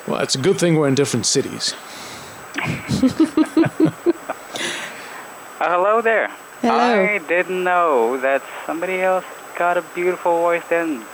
well, 0.07 0.21
it's 0.21 0.37
a 0.37 0.41
good 0.41 0.59
thing 0.61 0.77
we're 0.77 0.87
in 0.89 0.95
different 0.95 1.27
cities. 1.27 1.75
Uh, 5.63 5.71
hello 5.71 6.01
there. 6.03 6.29
Hello. 6.61 7.05
I 7.05 7.19
didn't 7.19 7.63
know 7.65 8.17
that 8.19 8.43
somebody 8.67 9.01
else 9.01 9.25
got 9.57 9.77
a 9.77 9.83
beautiful 9.95 10.33
voice 10.39 10.63
then, 10.69 11.05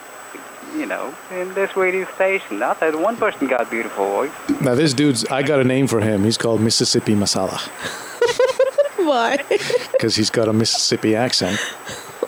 you 0.76 0.87
know, 0.87 1.14
in 1.30 1.54
this 1.54 1.76
radio 1.76 2.06
station. 2.14 2.58
Not 2.58 2.80
that 2.80 2.98
one 2.98 3.16
person 3.16 3.46
got 3.48 3.70
beautiful 3.70 4.06
voice. 4.06 4.32
Now 4.60 4.75
this 4.75 4.92
dude's 4.94 5.25
I 5.26 5.42
got 5.42 5.60
a 5.60 5.64
name 5.64 5.87
for 5.87 6.00
him. 6.00 6.25
He's 6.25 6.38
called 6.38 6.60
Mississippi 6.60 7.14
Masala 7.14 7.58
Why? 8.96 9.38
because 9.92 10.16
he's 10.16 10.30
got 10.30 10.48
a 10.48 10.52
Mississippi 10.52 11.14
accent. 11.14 11.58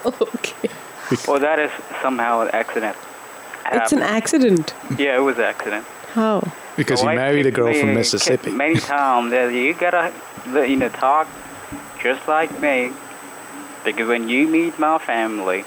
okay. 0.05 0.69
Well, 1.27 1.41
that 1.41 1.59
is 1.59 1.71
somehow 2.01 2.43
an 2.43 2.51
accident. 2.53 2.97
It's 3.73 3.93
an 3.93 4.01
accident. 4.03 4.75
Yeah, 4.99 5.17
it 5.17 5.21
was 5.21 5.37
an 5.39 5.45
accident. 5.45 5.85
How? 6.15 6.43
Because 6.77 7.01
he 7.01 7.07
My 7.07 7.15
married 7.17 7.47
a 7.47 7.51
girl 7.51 7.69
me- 7.73 7.81
from 7.81 7.95
Mississippi. 7.95 8.51
Many 8.51 8.77
times 8.81 9.31
that 9.33 9.53
you 9.53 9.75
gotta, 9.75 10.13
you 10.47 10.77
know, 10.77 10.89
talk 10.89 11.29
just 12.03 12.27
like 12.27 12.59
me. 12.61 12.93
Because 13.85 14.09
when 14.09 14.29
you 14.29 14.47
meet 14.49 14.79
my 14.79 14.99
family, 14.99 15.65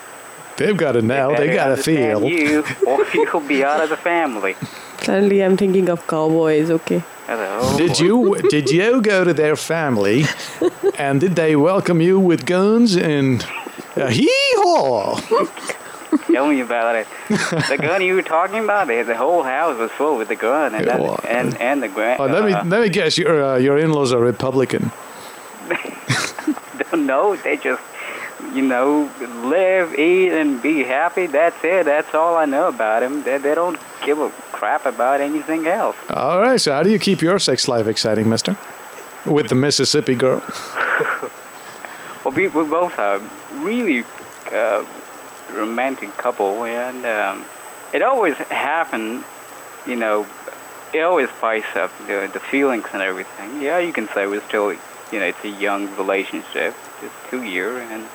They've 0.58 0.78
got 0.78 0.96
it 0.96 1.04
now. 1.04 1.30
They 1.30 1.48
better 1.48 1.54
got 1.54 1.72
a 1.72 1.78
feel. 1.78 2.24
You, 2.24 2.64
or 2.86 3.06
you'll 3.14 3.40
be 3.48 3.64
out 3.64 3.82
of 3.82 3.90
the 3.90 3.98
family. 3.98 4.56
Suddenly 5.02 5.44
I'm 5.44 5.58
thinking 5.58 5.90
of 5.90 6.06
cowboys, 6.08 6.70
okay. 6.70 7.04
I 7.28 7.36
said, 7.36 7.50
oh, 7.62 7.78
Did 7.78 8.00
you 8.00 8.38
did 8.50 8.70
you 8.70 9.02
go 9.02 9.24
to 9.24 9.34
their 9.34 9.56
family, 9.56 10.26
and 10.98 11.20
did 11.20 11.36
they 11.36 11.56
welcome 11.56 12.02
you 12.02 12.20
with 12.20 12.46
guns 12.46 12.96
and 12.96 13.46
uh, 13.96 14.08
hee 14.08 14.30
haw? 14.58 15.20
Tell 16.32 16.48
me 16.48 16.62
about 16.62 16.96
it. 16.96 17.08
The 17.30 17.78
gun 17.82 18.02
you 18.04 18.14
were 18.16 18.22
talking 18.22 18.64
about, 18.64 18.88
the, 18.88 19.02
the 19.02 19.18
whole 19.18 19.42
house 19.42 19.78
was 19.80 19.90
full 19.92 20.18
with 20.18 20.28
the 20.28 20.36
gun, 20.36 20.76
and 20.76 20.86
that, 20.86 21.26
and 21.26 21.58
and 21.60 21.82
the 21.82 21.88
grand. 21.88 22.22
Oh, 22.22 22.26
let 22.26 22.44
me 22.46 22.54
uh, 22.54 22.64
let 22.66 22.82
me 22.82 22.90
guess. 22.90 23.18
Your 23.18 23.44
uh, 23.44 23.58
your 23.58 23.78
in-laws 23.78 24.14
are 24.14 24.20
Republican. 24.20 24.92
don't 26.94 27.06
know. 27.06 27.36
They 27.36 27.58
just, 27.58 27.82
you 28.54 28.62
know, 28.62 29.12
live, 29.44 29.94
eat, 29.98 30.32
and 30.32 30.62
be 30.62 30.84
happy. 30.84 31.28
That's 31.28 31.64
it. 31.64 31.86
That's 31.86 32.14
all 32.14 32.38
I 32.38 32.46
know 32.46 32.68
about 32.68 33.02
them. 33.02 33.24
They, 33.24 33.38
they 33.38 33.56
don't 33.56 33.80
give 34.06 34.20
a 34.20 34.30
crap 34.52 34.86
about 34.86 35.22
anything 35.22 35.68
else. 35.68 35.96
All 36.10 36.40
right. 36.40 36.60
So 36.60 36.72
how 36.74 36.84
do 36.84 36.90
you 36.92 37.00
keep 37.00 37.22
your 37.22 37.40
sex 37.40 37.68
life 37.68 37.88
exciting, 37.88 38.30
Mister? 38.30 38.58
With 39.26 39.50
the 39.50 39.56
Mississippi 39.56 40.16
girl. 40.16 40.44
Well, 42.24 42.34
we, 42.34 42.48
we 42.48 42.64
both 42.64 42.98
are 43.00 43.20
really 43.56 44.06
uh, 44.50 44.86
romantic 45.52 46.16
couple, 46.16 46.64
and 46.64 47.06
um, 47.06 47.46
it 47.94 48.02
always 48.02 48.38
happened, 48.38 49.26
you 49.86 49.98
know, 49.98 50.26
it 50.94 51.02
always 51.02 51.30
spices 51.32 51.76
up 51.76 51.92
the, 52.08 52.30
the 52.32 52.40
feelings 52.40 52.86
and 52.94 53.02
everything. 53.02 53.62
Yeah, 53.62 53.80
you 53.80 53.92
can 53.92 54.08
say 54.08 54.26
we're 54.26 54.48
still, 54.48 54.72
you 54.72 55.20
know, 55.20 55.26
it's 55.26 55.44
a 55.44 55.50
young 55.50 55.94
relationship, 55.98 56.76
just 57.02 57.14
two 57.30 57.44
year, 57.44 57.80
and 57.80 58.08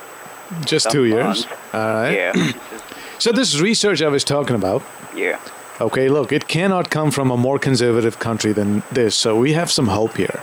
Just 0.64 0.85
Some 0.85 0.93
two 0.93 1.05
years. 1.05 1.47
All 1.73 1.93
right. 1.95 2.12
yeah, 2.12 2.52
So 3.19 3.33
this 3.33 3.61
research 3.61 4.00
I 4.02 4.09
was 4.09 4.25
talking 4.25 4.57
about. 4.57 4.83
yeah. 5.17 5.38
Okay, 5.81 6.09
look, 6.09 6.33
it 6.33 6.49
cannot 6.49 6.90
come 6.90 7.12
from 7.12 7.31
a 7.31 7.37
more 7.37 7.57
conservative 7.59 8.19
country 8.19 8.52
than 8.52 8.83
this, 8.90 9.14
so 9.14 9.37
we 9.38 9.52
have 9.52 9.71
some 9.71 9.87
hope 9.87 10.17
here. 10.17 10.43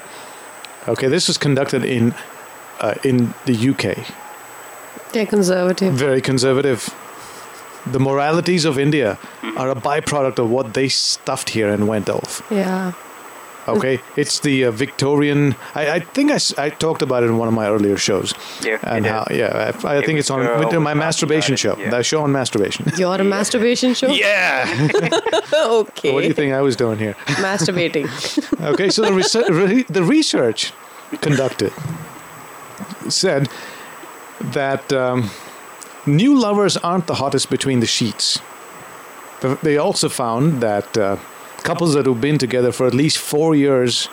Okay, 0.88 1.10
this 1.10 1.28
was 1.28 1.38
conducted 1.38 1.84
in 1.84 2.14
uh, 2.80 2.94
in 3.04 3.34
the 3.46 3.54
UK. 3.72 3.98
They're 5.12 5.26
conservative. 5.26 5.94
Very 5.94 6.22
conservative. 6.22 6.90
The 7.92 8.00
moralities 8.00 8.64
of 8.66 8.78
India 8.80 9.18
are 9.58 9.70
a 9.70 9.76
byproduct 9.76 10.40
of 10.40 10.50
what 10.50 10.74
they 10.74 10.88
stuffed 10.88 11.50
here 11.50 11.70
and 11.70 11.86
went 11.88 12.10
off. 12.10 12.42
Yeah. 12.50 12.94
Okay, 13.68 14.00
it's 14.16 14.40
the 14.42 14.66
uh, 14.66 14.72
Victorian. 14.72 15.56
I, 15.74 15.90
I 15.96 16.00
think 16.00 16.32
I, 16.32 16.36
s- 16.36 16.58
I 16.58 16.70
talked 16.70 17.02
about 17.02 17.24
it 17.24 17.28
in 17.28 17.38
one 17.38 17.48
of 17.48 17.54
my 17.54 17.68
earlier 17.68 17.98
shows. 17.98 18.34
Yeah, 18.64 18.78
and 18.84 19.06
you 19.06 19.12
how 19.12 19.26
yeah, 19.32 19.72
I, 19.84 19.98
I 19.98 20.02
think 20.06 20.20
it's 20.20 20.30
on 20.30 20.40
was, 20.42 20.74
my 20.76 20.94
masturbation 20.94 21.56
show. 21.56 21.72
about 21.72 21.82
it, 21.82 21.86
yeah. 21.86 21.92
That 21.92 22.06
show 22.06 22.22
on 22.22 22.32
masturbation. 22.32 22.86
You're 22.98 23.16
a 23.16 23.24
masturbation 23.24 23.94
show? 23.96 24.08
yeah. 24.10 24.66
okay. 25.54 26.14
what 26.14 26.22
do 26.22 26.28
you 26.28 26.34
think 26.34 26.54
I 26.54 26.62
was 26.62 26.76
doing 26.76 27.00
here? 27.00 27.16
Masturbating. 27.42 28.08
Okay, 28.66 28.90
so 28.90 29.02
the, 29.04 29.14
research, 29.14 29.50
re- 29.50 29.86
the 29.90 30.04
research 30.04 30.72
conducted 31.22 31.72
said 33.10 33.48
that 34.42 34.92
um, 34.94 35.30
new 36.06 36.38
lovers 36.40 36.78
aren't 36.78 37.08
the 37.08 37.16
hottest 37.16 37.50
between 37.50 37.80
the 37.80 37.86
sheets. 37.86 38.40
They 39.62 39.78
also 39.78 40.10
found 40.10 40.62
that 40.62 40.98
uh, 40.98 41.18
couples 41.66 41.94
that 41.96 42.06
have 42.06 42.22
been 42.22 42.38
together 42.38 42.72
for 42.72 42.86
at 42.88 42.94
least 42.94 43.18
four 43.18 43.56
years 43.56 44.08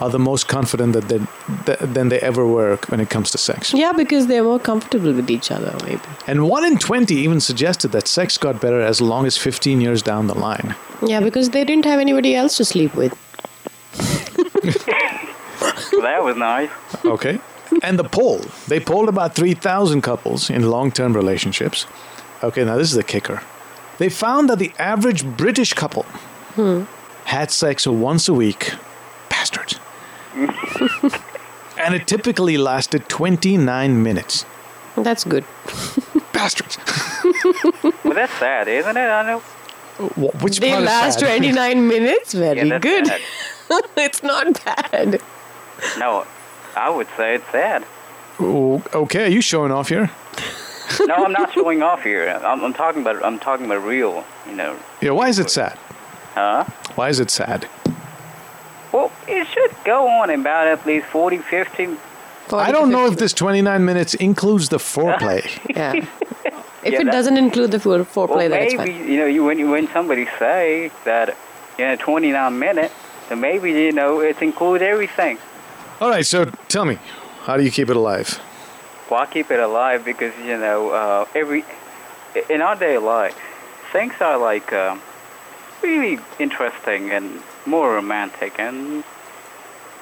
are 0.00 0.08
the 0.08 0.18
most 0.18 0.48
confident 0.48 0.94
that 0.94 1.06
they, 1.08 1.18
that, 1.66 1.94
than 1.94 2.08
they 2.08 2.18
ever 2.20 2.46
were 2.46 2.76
when 2.88 3.00
it 3.00 3.10
comes 3.10 3.30
to 3.32 3.38
sex. 3.38 3.74
yeah, 3.74 3.92
because 3.92 4.26
they're 4.26 4.42
more 4.52 4.58
comfortable 4.58 5.12
with 5.12 5.30
each 5.30 5.50
other, 5.50 5.76
maybe. 5.84 6.00
And 6.26 6.48
one 6.48 6.64
in 6.64 6.78
20 6.78 7.14
even 7.14 7.38
suggested 7.40 7.88
that 7.92 8.08
sex 8.08 8.38
got 8.38 8.60
better 8.60 8.80
as 8.80 9.00
long 9.00 9.26
as 9.26 9.36
15 9.36 9.80
years 9.80 10.00
down 10.02 10.26
the 10.26 10.34
line. 10.34 10.74
Yeah, 11.06 11.20
because 11.20 11.50
they 11.50 11.64
didn't 11.64 11.84
have 11.84 12.00
anybody 12.00 12.34
else 12.34 12.56
to 12.56 12.64
sleep 12.64 12.94
with. 12.94 13.12
That 16.02 16.24
was 16.24 16.36
nice. 16.36 16.70
Okay. 17.04 17.38
and 17.82 17.98
the 17.98 18.04
poll, 18.04 18.40
they 18.68 18.80
polled 18.80 19.08
about 19.08 19.34
3,000 19.34 20.00
couples 20.00 20.48
in 20.48 20.70
long 20.70 20.90
term 20.90 21.14
relationships. 21.14 21.86
Okay, 22.42 22.64
now 22.64 22.76
this 22.76 22.88
is 22.88 22.96
the 22.96 23.04
kicker. 23.04 23.42
They 23.98 24.08
found 24.08 24.48
that 24.48 24.58
the 24.58 24.72
average 24.78 25.24
British 25.36 25.74
couple 25.74 26.06
Hmm. 26.54 26.82
had 27.24 27.50
sex 27.50 27.86
once 27.86 28.28
a 28.28 28.34
week. 28.34 28.72
Bastard. 29.28 29.74
and 31.78 31.94
it 31.94 32.06
typically 32.06 32.56
lasted 32.58 33.08
29 33.08 34.02
minutes. 34.02 34.44
That's 34.96 35.24
good. 35.24 35.44
Bastards. 36.32 36.78
Well, 38.04 38.14
that's 38.14 38.32
sad, 38.34 38.66
isn't 38.68 38.96
it? 38.96 39.00
I 39.00 39.22
know. 39.26 39.38
Wh- 39.38 40.42
Which 40.42 40.58
They 40.60 40.70
part 40.70 40.82
is 40.82 40.86
last 40.88 41.20
sad? 41.20 41.26
29 41.38 41.86
minutes? 41.88 42.34
Very 42.44 42.68
Yeah, 42.68 42.78
good. 42.78 43.08
it's 43.96 44.22
not 44.22 44.62
bad. 44.64 45.20
No, 45.98 46.26
I 46.76 46.90
would 46.90 47.06
say 47.16 47.36
it's 47.36 47.48
sad. 47.52 47.84
Oh, 48.40 48.82
okay, 48.92 49.24
are 49.24 49.28
you 49.28 49.40
showing 49.40 49.70
off 49.72 49.88
here? 49.88 50.10
No, 51.06 51.14
I'm 51.24 51.32
not 51.32 51.52
showing 51.54 51.82
off 51.82 52.02
here. 52.02 52.28
I'm, 52.44 52.62
I'm 52.64 52.72
talking 52.74 53.02
about. 53.02 53.24
I'm 53.24 53.38
talking 53.38 53.66
about 53.66 53.84
real. 53.84 54.24
You 54.48 54.54
know. 54.56 54.76
Yeah, 55.00 55.12
why 55.12 55.28
is 55.28 55.38
it 55.38 55.50
sad? 55.50 55.78
Huh? 56.40 56.64
Why 56.94 57.08
is 57.08 57.20
it 57.20 57.30
sad? 57.30 57.68
Well, 58.92 59.12
it 59.28 59.46
should 59.46 59.72
go 59.84 60.08
on 60.08 60.30
about 60.30 60.66
at 60.66 60.84
least 60.86 61.06
40, 61.06 61.38
50. 61.38 61.96
I 62.52 62.72
don't 62.72 62.90
know 62.90 63.06
if 63.06 63.16
this 63.16 63.32
29 63.32 63.84
minutes 63.84 64.14
includes 64.14 64.68
the 64.68 64.78
foreplay. 64.78 65.42
Yeah. 65.76 65.92
If 66.82 66.94
Yeah, 66.94 67.00
it 67.02 67.10
doesn't 67.12 67.36
include 67.36 67.70
the 67.72 67.78
fore- 67.78 67.98
foreplay, 68.06 68.28
Well, 68.36 68.48
then 68.48 68.62
it's 68.62 68.74
maybe 68.74 68.92
fine. 68.92 69.08
you 69.12 69.18
know 69.18 69.26
you 69.26 69.44
when 69.44 69.58
you 69.58 69.68
when 69.70 69.86
somebody 69.88 70.26
say 70.38 70.90
that 71.04 71.36
in 71.78 71.88
a 71.90 71.96
29 71.98 72.58
minute, 72.58 72.90
then 73.28 73.38
maybe 73.40 73.70
you 73.70 73.92
know 73.92 74.20
it 74.20 74.40
includes 74.40 74.82
everything. 74.82 75.36
All 76.00 76.08
right, 76.08 76.24
so 76.24 76.46
tell 76.68 76.86
me, 76.86 76.96
how 77.44 77.58
do 77.58 77.62
you 77.62 77.70
keep 77.70 77.90
it 77.90 77.96
alive? 77.96 78.40
Well, 79.10 79.20
I 79.20 79.26
keep 79.26 79.50
it 79.50 79.60
alive 79.60 80.06
because 80.06 80.32
you 80.38 80.56
know 80.56 80.88
uh, 80.90 81.26
every 81.34 81.64
in 82.48 82.62
our 82.62 82.76
daily 82.76 83.04
life, 83.04 83.36
things 83.92 84.14
are 84.20 84.38
like 84.38 84.72
uh, 84.72 84.96
really 85.82 86.18
interesting 86.38 87.10
and 87.10 87.42
more 87.66 87.94
romantic, 87.94 88.58
and 88.58 89.04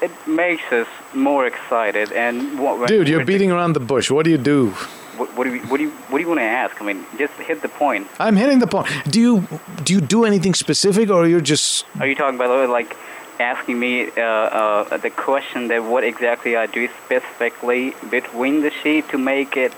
it 0.01 0.11
makes 0.27 0.73
us 0.73 0.89
more 1.15 1.47
excited. 1.47 2.13
And 2.13 2.59
what, 2.59 2.89
Dude, 2.89 3.09
you're 3.09 3.25
beating 3.25 3.51
around 3.51 3.73
the 3.73 3.81
bush. 3.81 4.11
What 4.11 4.25
do 4.25 4.31
you 4.31 4.39
do? 4.39 4.71
What, 5.17 5.37
what 5.37 5.45
do 5.45 5.55
you 5.55 5.61
what 5.63 5.79
do 5.79 5.83
you 5.85 5.91
what 5.91 6.19
do 6.19 6.23
you 6.23 6.29
want 6.29 6.41
to 6.41 6.45
ask? 6.45 6.81
I 6.81 6.85
mean, 6.85 7.05
just 7.19 7.35
hit 7.35 7.61
the 7.63 7.69
point. 7.69 8.07
I'm 8.21 8.37
hitting 8.37 8.61
the 8.61 8.69
point. 8.69 8.87
Do 9.11 9.21
you 9.21 9.49
do 9.83 9.95
you 9.95 10.01
do 10.01 10.25
anything 10.25 10.55
specific, 10.55 11.11
or 11.11 11.27
you're 11.27 11.41
just 11.41 11.85
Are 11.99 12.07
you 12.07 12.15
talking 12.15 12.37
about 12.37 12.51
uh, 12.51 12.71
like 12.71 12.97
asking 13.41 13.79
me 13.79 14.11
uh, 14.17 14.23
uh, 14.23 14.97
the 14.97 15.11
question 15.11 15.69
that 15.69 15.83
what 15.83 16.05
exactly 16.05 16.57
I 16.57 16.67
do 16.67 16.89
specifically 17.05 17.95
between 18.11 18.63
the 18.63 18.71
sheet 18.71 19.09
to 19.11 19.19
make 19.19 19.57
it? 19.57 19.73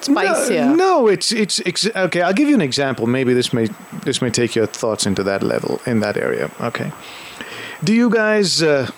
Spicier. 0.00 0.64
No, 0.66 0.74
no, 0.74 1.08
it's 1.08 1.32
it's 1.32 1.60
ex- 1.66 1.86
okay. 1.94 2.22
I'll 2.22 2.32
give 2.32 2.48
you 2.48 2.54
an 2.54 2.60
example. 2.62 3.06
Maybe 3.06 3.34
this 3.34 3.52
may 3.52 3.68
this 4.04 4.20
may 4.22 4.30
take 4.30 4.54
your 4.54 4.66
thoughts 4.66 5.06
into 5.06 5.22
that 5.24 5.42
level 5.42 5.80
in 5.86 6.00
that 6.00 6.16
area. 6.16 6.50
Okay. 6.60 6.90
Do 7.84 7.92
you 7.94 8.10
guys 8.10 8.62
uh, 8.62 8.90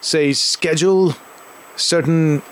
say 0.00 0.32
schedule 0.32 1.14
certain 1.76 2.42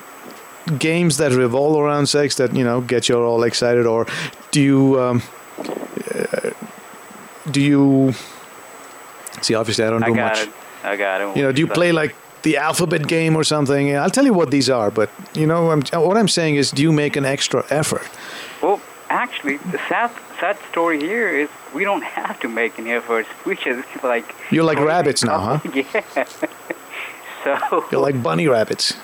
games 0.79 1.17
that 1.19 1.33
revolve 1.33 1.77
around 1.79 2.07
sex 2.07 2.37
that 2.37 2.55
you 2.55 2.65
know 2.65 2.81
get 2.81 3.09
you 3.09 3.19
all 3.19 3.43
excited, 3.43 3.87
or 3.87 4.07
do 4.51 4.61
you 4.61 5.01
um, 5.01 5.23
uh, 6.15 6.51
do 7.51 7.61
you 7.61 8.15
see? 9.43 9.55
Obviously, 9.55 9.85
I 9.85 9.91
don't 9.91 10.03
I 10.03 10.09
do 10.09 10.15
got 10.15 10.37
much. 10.37 10.47
it. 10.47 10.53
I 10.85 10.97
got 10.97 11.21
it. 11.21 11.37
You 11.37 11.43
know, 11.43 11.53
do 11.53 11.61
you 11.61 11.67
play 11.69 11.93
like 11.93 12.15
the 12.45 12.57
alphabet 12.57 13.07
game 13.09 13.35
or 13.37 13.45
something? 13.45 13.97
I'll 13.97 14.11
tell 14.11 14.25
you 14.25 14.33
what 14.33 14.51
these 14.51 14.71
are, 14.71 14.91
but 14.91 15.11
you 15.35 15.47
know, 15.47 15.71
I'm, 15.73 15.83
what 16.09 16.17
I'm 16.17 16.29
saying 16.29 16.55
is, 16.57 16.71
do 16.71 16.83
you 16.83 16.93
make 16.93 17.17
an 17.17 17.25
extra 17.25 17.65
effort? 17.71 18.09
Well, 18.63 18.81
actually, 19.11 19.57
the 19.59 19.79
sad 19.89 20.11
sad 20.39 20.57
story 20.71 21.01
here 21.01 21.29
is 21.29 21.49
we 21.75 21.85
don't 21.85 22.05
have 22.05 22.39
to 22.41 22.49
make 22.49 22.79
any 22.79 22.93
efforts. 22.93 23.29
We 23.45 23.57
just 23.57 23.89
like. 24.05 24.35
You're 24.51 24.65
like 24.65 24.79
rabbits 24.79 25.25
now, 25.25 25.39
huh? 25.59 25.71
Yeah. 25.75 26.25
so 27.45 27.85
You're 27.91 28.01
like 28.01 28.23
bunny 28.23 28.47
rabbits. 28.49 28.95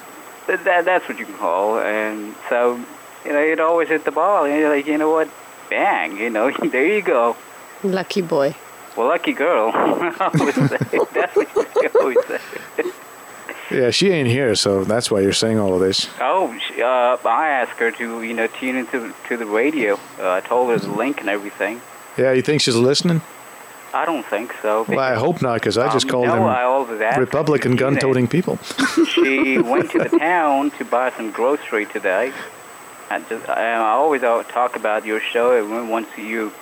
that 0.46 0.64
that's 0.84 1.08
what 1.08 1.18
you 1.18 1.24
can 1.26 1.36
call, 1.36 1.78
and 1.78 2.34
so 2.48 2.76
you 3.24 3.32
know 3.32 3.40
it 3.40 3.60
always 3.60 3.88
hit 3.88 4.04
the 4.04 4.10
ball, 4.12 4.44
and 4.44 4.54
you're 4.58 4.74
like, 4.74 4.86
you 4.86 4.98
know 4.98 5.10
what, 5.10 5.28
bang, 5.68 6.16
you 6.16 6.30
know, 6.30 6.50
there 6.72 6.86
you 6.86 7.02
go. 7.02 7.36
Lucky 7.82 8.22
boy. 8.22 8.54
Well, 8.96 9.06
lucky 9.08 9.32
girl. 9.32 9.70
I 9.74 10.30
would 10.34 10.54
say. 10.54 10.98
That's 11.14 11.36
what 11.36 11.76
you 11.82 11.90
always 12.00 12.26
say. 12.26 12.40
Yeah, 13.70 13.90
she 13.90 14.10
ain't 14.10 14.28
here, 14.28 14.54
so 14.54 14.84
that's 14.84 15.10
why 15.10 15.20
you're 15.20 15.32
saying 15.32 15.58
all 15.58 15.74
of 15.74 15.80
this. 15.80 16.08
Oh, 16.20 16.52
uh, 16.78 17.16
I 17.28 17.48
asked 17.48 17.78
her 17.78 17.90
to, 17.92 18.22
you 18.22 18.34
know, 18.34 18.46
tune 18.48 18.76
into 18.76 19.14
to 19.28 19.36
the 19.36 19.46
radio. 19.46 19.94
Uh, 20.18 20.30
I 20.32 20.40
told 20.40 20.70
her 20.70 20.78
the 20.78 20.90
link 20.90 21.20
and 21.20 21.28
everything. 21.28 21.80
Yeah, 22.16 22.32
you 22.32 22.42
think 22.42 22.60
she's 22.62 22.74
listening? 22.76 23.22
I 23.92 24.04
don't 24.04 24.24
think 24.26 24.54
so. 24.62 24.84
Well, 24.88 24.98
I 25.00 25.14
hope 25.14 25.42
not, 25.42 25.54
because 25.54 25.76
I 25.78 25.92
just 25.92 26.06
Um, 26.06 26.10
called 26.10 26.26
no, 26.26 26.34
them 26.34 26.44
I 26.44 26.62
always 26.62 27.00
ask 27.00 27.14
her 27.16 27.20
Republican 27.20 27.72
to 27.72 27.76
tune 27.78 27.88
in. 27.88 27.94
gun-toting 27.94 28.28
people. 28.28 28.56
She 29.06 29.58
went 29.72 29.90
to 29.92 29.98
the 29.98 30.16
town 30.18 30.70
to 30.72 30.84
buy 30.84 31.10
some 31.10 31.30
grocery 31.30 31.86
today, 31.86 32.32
I 33.10 33.18
just 33.28 33.48
I, 33.48 33.72
I 33.72 33.90
always 33.90 34.22
uh, 34.22 34.42
talk 34.44 34.76
about 34.76 35.04
your 35.04 35.18
show, 35.20 35.58
and 35.58 35.90
once 35.90 36.08
you're 36.16 36.52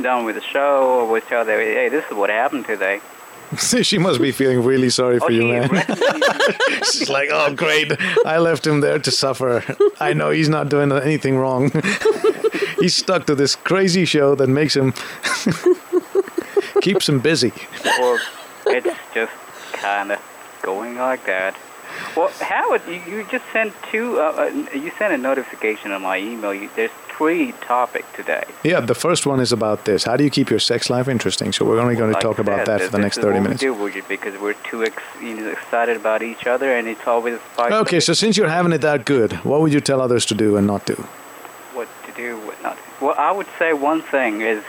done 0.00 0.24
with 0.26 0.34
the 0.36 0.42
show, 0.42 0.98
I 0.98 1.00
always 1.04 1.24
tell 1.24 1.44
them, 1.44 1.58
hey, 1.58 1.88
this 1.88 2.04
is 2.10 2.12
what 2.12 2.28
happened 2.30 2.66
today. 2.66 3.00
she 3.82 3.98
must 3.98 4.20
be 4.20 4.30
feeling 4.30 4.62
really 4.62 4.90
sorry 4.90 5.18
for 5.18 5.26
oh, 5.26 5.28
you, 5.28 5.48
man. 5.48 5.68
She's 6.84 7.08
like, 7.08 7.30
oh, 7.32 7.52
great. 7.54 7.92
I 8.24 8.38
left 8.38 8.66
him 8.66 8.80
there 8.80 8.98
to 8.98 9.10
suffer. 9.10 9.64
I 9.98 10.12
know 10.12 10.30
he's 10.30 10.48
not 10.48 10.68
doing 10.68 10.92
anything 10.92 11.36
wrong. 11.36 11.70
he's 12.78 12.96
stuck 12.96 13.26
to 13.26 13.34
this 13.34 13.56
crazy 13.56 14.04
show 14.04 14.34
that 14.36 14.48
makes 14.48 14.76
him, 14.76 14.94
keeps 16.80 17.08
him 17.08 17.18
busy. 17.18 17.52
well, 17.84 18.18
it's 18.66 18.98
just 19.14 19.32
kind 19.72 20.12
of 20.12 20.20
going 20.62 20.96
like 20.96 21.26
that. 21.26 21.56
Well, 22.16 22.28
Howard, 22.40 22.82
you, 22.86 23.02
you 23.06 23.26
just 23.30 23.44
sent 23.52 23.74
two. 23.90 24.20
Uh, 24.20 24.50
uh, 24.52 24.76
you 24.76 24.92
sent 24.96 25.12
a 25.12 25.18
notification 25.18 25.90
on 25.90 26.02
my 26.02 26.18
email. 26.18 26.54
You, 26.54 26.70
there's 26.76 26.90
three 27.20 27.52
topics 27.60 28.06
today. 28.16 28.44
Yeah, 28.64 28.80
the 28.80 28.94
first 28.94 29.26
one 29.26 29.40
is 29.40 29.52
about 29.52 29.84
this. 29.84 30.04
How 30.04 30.16
do 30.16 30.24
you 30.24 30.30
keep 30.30 30.48
your 30.48 30.58
sex 30.58 30.88
life 30.88 31.06
interesting? 31.06 31.52
So 31.52 31.66
we're 31.66 31.78
only 31.78 31.94
going 31.94 32.08
to 32.08 32.14
Like 32.14 32.22
talk 32.22 32.38
about 32.38 32.64
that 32.64 32.80
for 32.80 32.88
the 32.88 32.98
next 32.98 33.18
30 33.18 33.26
what 33.26 33.42
minutes. 33.42 33.62
We 33.62 33.92
do 33.92 34.02
because 34.08 34.40
we're 34.40 34.54
too 34.54 34.84
ex- 34.84 35.02
you 35.20 35.34
know, 35.36 35.50
excited 35.50 35.98
about 35.98 36.22
each 36.22 36.46
other, 36.46 36.72
and 36.72 36.88
it's 36.88 37.06
always 37.06 37.38
Okay, 37.58 38.00
so 38.00 38.14
since 38.14 38.38
you're 38.38 38.48
having 38.48 38.72
it 38.72 38.80
that 38.80 39.04
good, 39.04 39.34
what 39.44 39.60
would 39.60 39.70
you 39.70 39.80
tell 39.80 40.00
others 40.00 40.24
to 40.26 40.34
do 40.34 40.56
and 40.56 40.66
not 40.66 40.86
do? 40.86 40.94
what 41.74 41.88
to 42.06 42.12
do, 42.12 42.38
what 42.46 42.62
not. 42.62 42.78
Well, 43.02 43.14
I 43.18 43.32
would 43.32 43.48
say 43.58 43.74
one 43.74 44.00
thing 44.00 44.40
is, 44.40 44.64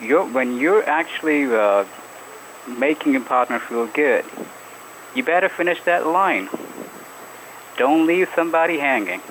you're, 0.00 0.24
when 0.24 0.58
you're 0.58 0.88
actually 0.88 1.54
uh, 1.54 1.84
making 2.66 3.12
your 3.12 3.24
partner 3.24 3.58
feel 3.58 3.86
good, 3.88 4.24
you 5.14 5.22
better 5.22 5.50
finish 5.50 5.82
that 5.84 6.06
line. 6.06 6.48
Don't 7.76 8.06
leave 8.06 8.28
somebody 8.34 8.78
hanging. 8.78 9.20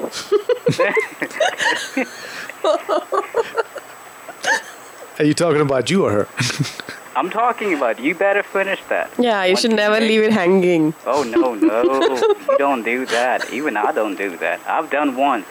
Are 5.20 5.26
you 5.26 5.34
talking 5.34 5.62
about 5.62 5.90
you 5.90 6.06
or 6.06 6.12
her? 6.12 6.28
I'm 7.16 7.30
talking 7.30 7.76
about 7.76 8.00
you 8.00 8.16
better 8.16 8.42
finish 8.42 8.82
that. 8.90 9.12
Yeah, 9.20 9.44
you 9.44 9.52
Once 9.52 9.62
should 9.62 9.74
never 9.76 10.00
make- 10.00 10.10
leave 10.10 10.24
it 10.24 10.34
hanging. 10.34 10.94
Oh 11.06 11.24
no, 11.24 11.54
no, 11.54 11.84
you 12.50 12.58
don't 12.58 12.84
do 12.84 13.06
that. 13.06 13.54
Even 13.54 13.78
I 13.78 13.92
don't 13.92 14.16
do 14.16 14.36
that. 14.38 14.60
I've 14.68 14.90
done 14.90 15.16
once. 15.16 15.46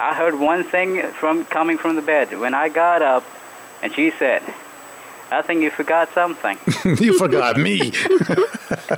I 0.00 0.14
heard 0.14 0.38
one 0.38 0.64
thing 0.64 1.02
from 1.12 1.44
coming 1.44 1.78
from 1.78 1.94
the 1.96 2.02
bed 2.02 2.36
when 2.38 2.52
I 2.54 2.68
got 2.68 3.02
up, 3.02 3.22
and 3.82 3.94
she 3.94 4.10
said, 4.18 4.42
"I 5.30 5.42
think 5.42 5.62
you 5.62 5.70
forgot 5.70 6.12
something." 6.12 6.58
you 6.84 7.16
forgot 7.16 7.56
me. 7.58 7.92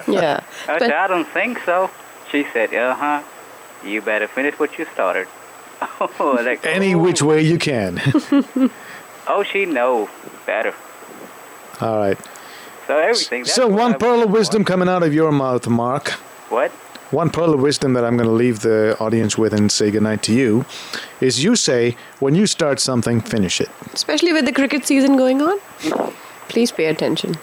Yeah. 0.08 0.40
I 0.66 0.72
But 0.72 0.78
said, 0.80 0.92
"I 0.92 1.06
don't 1.06 1.28
think 1.28 1.58
so." 1.66 1.90
She 2.30 2.46
said, 2.52 2.72
"Uh 2.74 2.94
huh. 2.94 3.22
You 3.84 4.02
better 4.02 4.28
finish 4.28 4.58
what 4.58 4.78
you 4.78 4.86
started." 4.92 5.28
Oh, 6.00 6.38
like, 6.44 6.66
Any 6.78 6.94
oh. 6.94 6.98
which 6.98 7.22
way 7.22 7.40
you 7.40 7.58
can. 7.58 8.00
Oh, 9.26 9.42
she 9.42 9.64
know 9.64 10.08
better. 10.44 10.74
All 11.80 11.98
right. 11.98 12.18
So 12.86 12.98
everything. 12.98 13.44
So 13.44 13.68
one 13.68 13.96
pearl 13.98 14.22
of 14.22 14.30
wisdom 14.30 14.60
want. 14.60 14.66
coming 14.66 14.88
out 14.88 15.02
of 15.02 15.14
your 15.14 15.30
mouth, 15.30 15.68
Mark. 15.68 16.10
What? 16.48 16.72
One 17.12 17.30
pearl 17.30 17.54
of 17.54 17.60
wisdom 17.60 17.92
that 17.94 18.04
I'm 18.04 18.16
going 18.16 18.28
to 18.28 18.34
leave 18.34 18.60
the 18.60 18.96
audience 18.98 19.38
with 19.38 19.52
and 19.52 19.70
say 19.70 19.90
goodnight 19.90 20.22
to 20.24 20.32
you 20.32 20.64
is 21.20 21.44
you 21.44 21.54
say, 21.54 21.96
when 22.18 22.34
you 22.34 22.46
start 22.46 22.80
something, 22.80 23.20
finish 23.20 23.60
it. 23.60 23.68
especially 23.92 24.32
with 24.32 24.46
the 24.46 24.52
cricket 24.52 24.86
season 24.86 25.16
going 25.16 25.42
on, 25.42 25.58
please 26.48 26.72
pay 26.72 26.86
attention. 26.86 27.36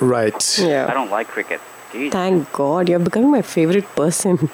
Right. 0.00 0.58
Yeah. 0.58 0.86
I 0.88 0.94
don't 0.94 1.10
like 1.10 1.28
cricket. 1.28 1.60
Jeez. 1.94 2.10
Thank 2.10 2.52
God, 2.52 2.88
you're 2.88 2.98
becoming 2.98 3.30
my 3.30 3.42
favorite 3.42 3.86
person. 3.94 4.50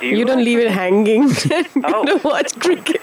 Do 0.00 0.06
You, 0.06 0.24
don't 0.24 0.36
like 0.38 0.44
leave 0.46 0.58
it 0.60 0.70
hanging. 0.70 1.28
Oh. 1.84 2.04
to 2.04 2.20
watch 2.26 2.58
cricket. 2.60 3.02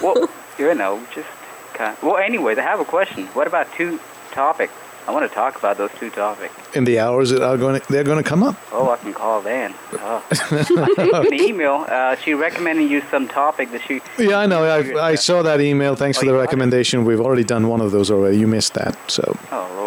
well, 0.00 0.28
you 0.58 0.72
know, 0.74 1.04
just 1.14 1.28
kind 1.74 1.96
well, 2.02 2.16
anyways, 2.18 2.56
I 2.58 2.62
have 2.62 2.80
a 2.80 2.84
question. 2.84 3.26
What 3.38 3.46
about 3.48 3.66
two 3.74 3.98
topics? 4.30 4.72
I 5.08 5.10
want 5.10 5.28
to 5.28 5.34
talk 5.34 5.56
about 5.56 5.78
those 5.78 5.90
two 5.98 6.10
topics. 6.10 6.54
In 6.76 6.84
the 6.84 7.00
hours 7.00 7.30
that 7.30 7.42
are 7.42 7.56
going 7.56 7.80
to, 7.80 7.92
they're 7.92 8.04
going 8.04 8.22
to 8.22 8.28
come 8.28 8.44
up. 8.44 8.54
Oh, 8.70 8.88
I 8.88 8.96
can 8.98 9.12
call 9.12 9.40
then. 9.42 9.74
Oh. 9.94 10.24
I 10.30 10.34
sent 10.62 11.26
an 11.26 11.34
email. 11.34 11.84
Uh, 11.88 12.14
she 12.14 12.34
recommended 12.34 12.88
you 12.88 13.02
some 13.10 13.26
topic 13.26 13.72
that 13.72 13.82
she. 13.82 14.00
Yeah, 14.16 14.38
I 14.38 14.46
know. 14.46 14.62
I, 14.62 15.10
I 15.10 15.14
saw 15.16 15.42
that 15.42 15.60
email. 15.60 15.96
Thanks 15.96 16.18
Oh, 16.18 16.20
for 16.20 16.26
the 16.26 16.32
you 16.32 16.38
it? 16.38 16.42
recommendation. 16.42 17.04
We've 17.04 17.20
already 17.20 17.42
done 17.42 17.66
one 17.66 17.80
of 17.80 17.90
those 17.90 18.12
already. 18.12 18.38
You 18.38 18.46
missed 18.46 18.74
that. 18.74 18.96
So, 19.10 19.24
Oh 19.50 19.68
Lord. 19.74 19.81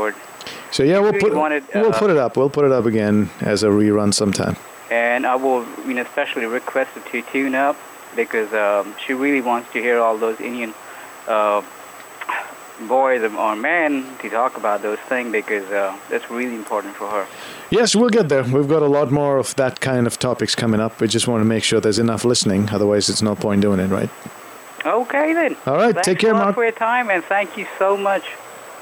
So 0.76 0.84
yeah, 0.84 1.00
we'll 1.00 1.14
put 1.14 1.34
wanted, 1.34 1.64
we'll 1.74 1.96
uh, 1.96 1.98
put 1.98 2.10
it 2.10 2.18
up. 2.18 2.36
We'll 2.36 2.50
put 2.50 2.66
it 2.66 2.74
up 2.74 2.86
again 2.86 3.30
as 3.40 3.64
a 3.64 3.68
rerun 3.68 4.14
sometime. 4.14 4.58
And 4.92 5.26
I 5.26 5.36
will, 5.36 5.66
you 5.88 5.94
know, 5.94 6.02
especially 6.02 6.46
request 6.48 6.92
her 6.92 7.12
to 7.12 7.22
tune 7.32 7.56
up 7.56 7.78
because 8.14 8.54
um, 8.54 8.94
she 9.06 9.14
really 9.14 9.40
wants 9.40 9.72
to 9.72 9.82
hear 9.82 10.00
all 10.00 10.18
those 10.18 10.42
Indian 10.42 10.74
uh, 11.30 11.62
boys 12.90 13.24
or 13.24 13.56
men 13.56 14.06
to 14.20 14.30
talk 14.30 14.58
about 14.58 14.82
those 14.82 15.00
things 15.00 15.32
because 15.32 15.64
uh, 15.72 15.98
that's 16.10 16.30
really 16.30 16.56
important 16.56 16.94
for 16.94 17.08
her. 17.08 17.26
Yes, 17.70 17.96
we'll 17.96 18.10
get 18.10 18.28
there. 18.28 18.44
We've 18.44 18.68
got 18.68 18.82
a 18.82 18.88
lot 18.88 19.14
more 19.14 19.38
of 19.38 19.56
that 19.56 19.80
kind 19.80 20.06
of 20.06 20.20
topics 20.20 20.56
coming 20.56 20.82
up. 20.82 21.00
We 21.00 21.08
just 21.08 21.26
want 21.26 21.40
to 21.40 21.46
make 21.46 21.64
sure 21.64 21.80
there's 21.80 22.00
enough 22.00 22.26
listening. 22.26 22.70
Otherwise, 22.70 23.08
it's 23.08 23.22
no 23.22 23.34
point 23.34 23.62
doing 23.62 23.80
it, 23.80 23.88
right? 23.88 24.10
Okay 24.86 25.32
then. 25.32 25.56
All 25.66 25.78
right, 25.78 25.94
Thanks 25.94 26.06
take 26.06 26.20
care, 26.20 26.34
Mark. 26.34 26.54
for 26.54 26.64
your 26.64 26.74
time 26.74 27.10
and 27.10 27.24
thank 27.24 27.58
you 27.58 27.66
so 27.80 27.96
much. 27.96 28.26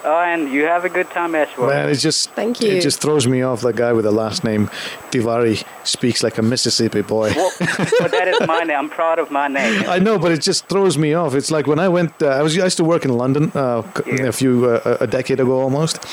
Uh, 0.05 0.17
and 0.33 0.51
you 0.51 0.63
have 0.65 0.83
a 0.83 0.89
good 0.89 1.09
time 1.11 1.33
as 1.33 1.47
well. 1.57 1.69
Man, 1.69 1.89
it 1.89 1.95
just 1.95 2.29
Thank 2.31 2.59
you. 2.61 2.71
It 2.71 2.81
just 2.81 2.99
throws 3.01 3.25
me 3.25 3.41
off. 3.41 3.61
That 3.61 3.75
guy 3.77 3.93
with 3.93 4.03
the 4.03 4.11
last 4.11 4.43
name 4.43 4.67
Tiwari 5.11 5.63
speaks 5.85 6.21
like 6.23 6.37
a 6.37 6.41
Mississippi 6.41 7.01
boy. 7.03 7.31
well, 7.35 7.51
but 7.59 8.11
that 8.11 8.27
is 8.27 8.45
my 8.47 8.63
name. 8.63 8.77
I'm 8.77 8.89
proud 8.89 9.17
of 9.19 9.31
my 9.31 9.47
name. 9.47 9.83
I 9.87 9.99
know, 9.99 10.19
but 10.19 10.31
it 10.33 10.41
just 10.41 10.67
throws 10.67 10.97
me 10.97 11.13
off. 11.13 11.35
It's 11.35 11.51
like 11.51 11.67
when 11.67 11.79
I 11.79 11.87
went. 11.87 12.21
Uh, 12.21 12.27
I 12.27 12.41
was. 12.41 12.57
I 12.59 12.63
used 12.65 12.77
to 12.77 12.83
work 12.83 13.05
in 13.05 13.11
London 13.17 13.51
uh, 13.55 13.83
Yeah. 14.05 14.25
a 14.27 14.31
few 14.31 14.65
uh, 14.65 14.97
a 14.99 15.07
decade 15.07 15.39
ago 15.39 15.61
almost, 15.61 16.03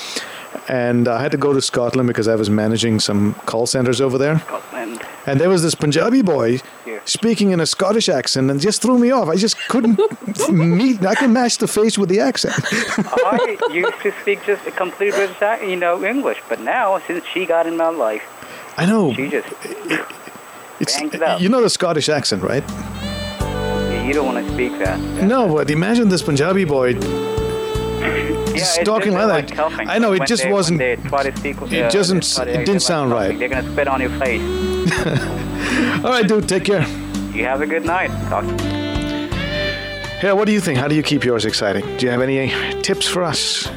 and 0.69 1.09
I 1.09 1.21
had 1.21 1.33
to 1.33 1.39
go 1.39 1.53
to 1.53 1.61
Scotland 1.61 2.07
because 2.07 2.29
I 2.29 2.37
was 2.37 2.49
managing 2.49 3.01
some 3.01 3.35
call 3.47 3.67
centers 3.67 4.01
over 4.01 4.19
there. 4.19 4.39
Scotland. 4.41 5.03
And 5.27 5.39
there 5.41 5.49
was 5.51 5.63
this 5.63 5.75
Punjabi 5.75 6.23
boy 6.23 6.61
Yeah. 6.87 7.01
speaking 7.05 7.51
in 7.53 7.61
a 7.61 7.67
Scottish 7.67 8.09
accent, 8.09 8.51
and 8.51 8.61
just 8.61 8.83
threw 8.83 8.99
me 8.99 9.11
off. 9.13 9.29
I 9.29 9.37
just 9.37 9.57
couldn't 9.69 9.99
meet. 10.51 11.05
I 11.05 11.15
can 11.15 11.33
match 11.33 11.59
the 11.59 11.67
face 11.69 11.99
with 11.99 12.09
the 12.09 12.21
accent. 12.21 12.55
I 13.35 13.59
used 13.73 14.01
to 14.03 14.13
speak 14.23 14.39
just 14.47 14.67
a 14.67 14.71
complete 14.71 15.15
British, 15.15 15.41
you 15.69 15.77
know, 15.77 16.03
English, 16.05 16.39
but 16.49 16.59
now 16.61 16.99
since 17.07 17.25
she 17.33 17.47
got 17.47 17.67
in 17.67 17.77
my 17.77 17.91
life, 17.91 18.23
I 18.77 18.87
know. 18.87 19.13
she 19.15 19.29
just 19.29 19.49
it 20.81 21.41
you 21.41 21.49
know 21.49 21.61
the 21.61 21.71
Scottish 21.71 22.09
accent, 22.09 22.43
right? 22.43 22.65
you 24.07 24.15
don't 24.15 24.27
want 24.27 24.45
to 24.45 24.53
speak 24.55 24.73
that. 24.79 24.99
No, 25.23 25.55
but 25.55 25.71
imagine 25.71 26.09
this 26.09 26.23
Punjabi 26.23 26.65
boy 26.65 26.95
Yeah, 28.61 28.75
it's 28.81 28.85
talking 28.89 29.13
like 29.13 29.49
that. 29.49 29.57
coughing. 29.57 29.89
I 29.89 29.99
know, 29.99 30.13
it 30.13 30.21
When 30.21 30.29
just 30.29 30.43
they- 30.45 30.53
wasn't- 30.53 30.79
They 30.79 30.97
speak, 30.97 31.57
it 31.63 31.73
yeah, 31.73 31.89
doesn't 31.89 32.23
they 32.25 32.35
try 32.37 32.45
to 32.45 32.51
s- 32.53 32.59
it 32.61 32.67
didn't 32.67 32.83
sound 32.83 33.13
coughing. 33.13 33.29
right. 33.31 33.39
They're 33.39 33.49
gonna 33.49 33.73
spit 33.73 33.89
on 33.89 34.01
your 34.01 34.11
face. 34.19 34.43
All 36.05 36.11
right, 36.11 36.27
dude, 36.27 36.49
take 36.49 36.65
care. 36.65 36.87
You 37.35 37.45
have 37.45 37.61
a 37.63 37.67
good 37.67 37.85
night. 37.85 38.11
Talk. 38.29 38.45
Yeah, 40.23 40.33
what 40.33 40.45
do 40.47 40.53
you 40.53 40.61
think? 40.61 40.79
How 40.79 40.89
do 40.89 40.95
you 40.95 41.03
keep 41.03 41.25
yours 41.25 41.45
exciting? 41.47 41.85
Do 41.97 42.05
you 42.07 42.11
have 42.13 42.21
any 42.21 42.51
tips 42.83 43.07
for 43.09 43.23
us? 43.25 43.71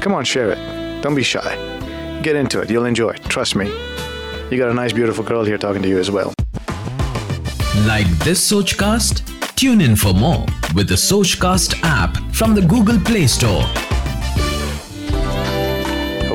Come 0.00 0.12
on, 0.14 0.24
share 0.24 0.50
it. 0.50 1.02
Don't 1.02 1.14
be 1.14 1.22
shy. 1.22 2.20
Get 2.22 2.34
into 2.36 2.60
it. 2.60 2.70
You'll 2.70 2.86
enjoy 2.86 3.10
it. 3.10 3.22
Trust 3.24 3.54
me. 3.54 3.66
You 4.50 4.58
got 4.58 4.70
a 4.70 4.74
nice, 4.74 4.92
beautiful 4.92 5.22
girl 5.24 5.44
here 5.44 5.58
talking 5.58 5.82
to 5.82 5.88
you 5.88 5.98
as 5.98 6.10
well. 6.10 6.32
Like 7.86 8.06
this 8.24 8.40
Sochcast? 8.50 9.22
Tune 9.54 9.80
in 9.80 9.96
for 9.96 10.12
more 10.12 10.44
with 10.74 10.88
the 10.88 10.94
Sochcast 10.94 11.80
app 11.82 12.16
from 12.34 12.54
the 12.54 12.62
Google 12.62 12.98
Play 13.00 13.26
Store. 13.26 13.64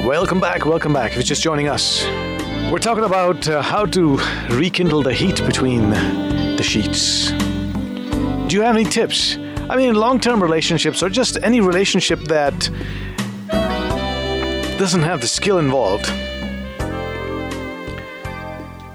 Welcome 0.06 0.39
back. 0.39 0.65
Welcome 0.65 0.94
back. 0.94 1.12
If 1.12 1.17
you're 1.17 1.24
just 1.24 1.44
joining 1.44 1.67
us, 1.67 2.04
we're 2.72 2.80
talking 2.80 3.04
about 3.04 3.48
uh, 3.48 3.62
how 3.62 3.86
to 3.88 4.17
rekindle 4.50 5.04
the 5.04 5.13
heat 5.13 5.46
between 5.46 5.89
the 5.91 6.63
sheets. 6.63 7.32
Do 7.32 8.56
you 8.56 8.62
have 8.62 8.76
any 8.76 8.86
tips? 8.86 9.38
I 9.70 9.76
mean, 9.76 9.96
long 9.96 10.20
term 10.20 10.41
relationships 10.41 11.02
or 11.04 11.10
just 11.10 11.38
any 11.44 11.62
relationship 11.62 12.20
that 12.26 12.70
doesn't 14.78 15.04
have 15.04 15.22
the 15.22 15.28
skill 15.28 15.60
involved. 15.60 16.06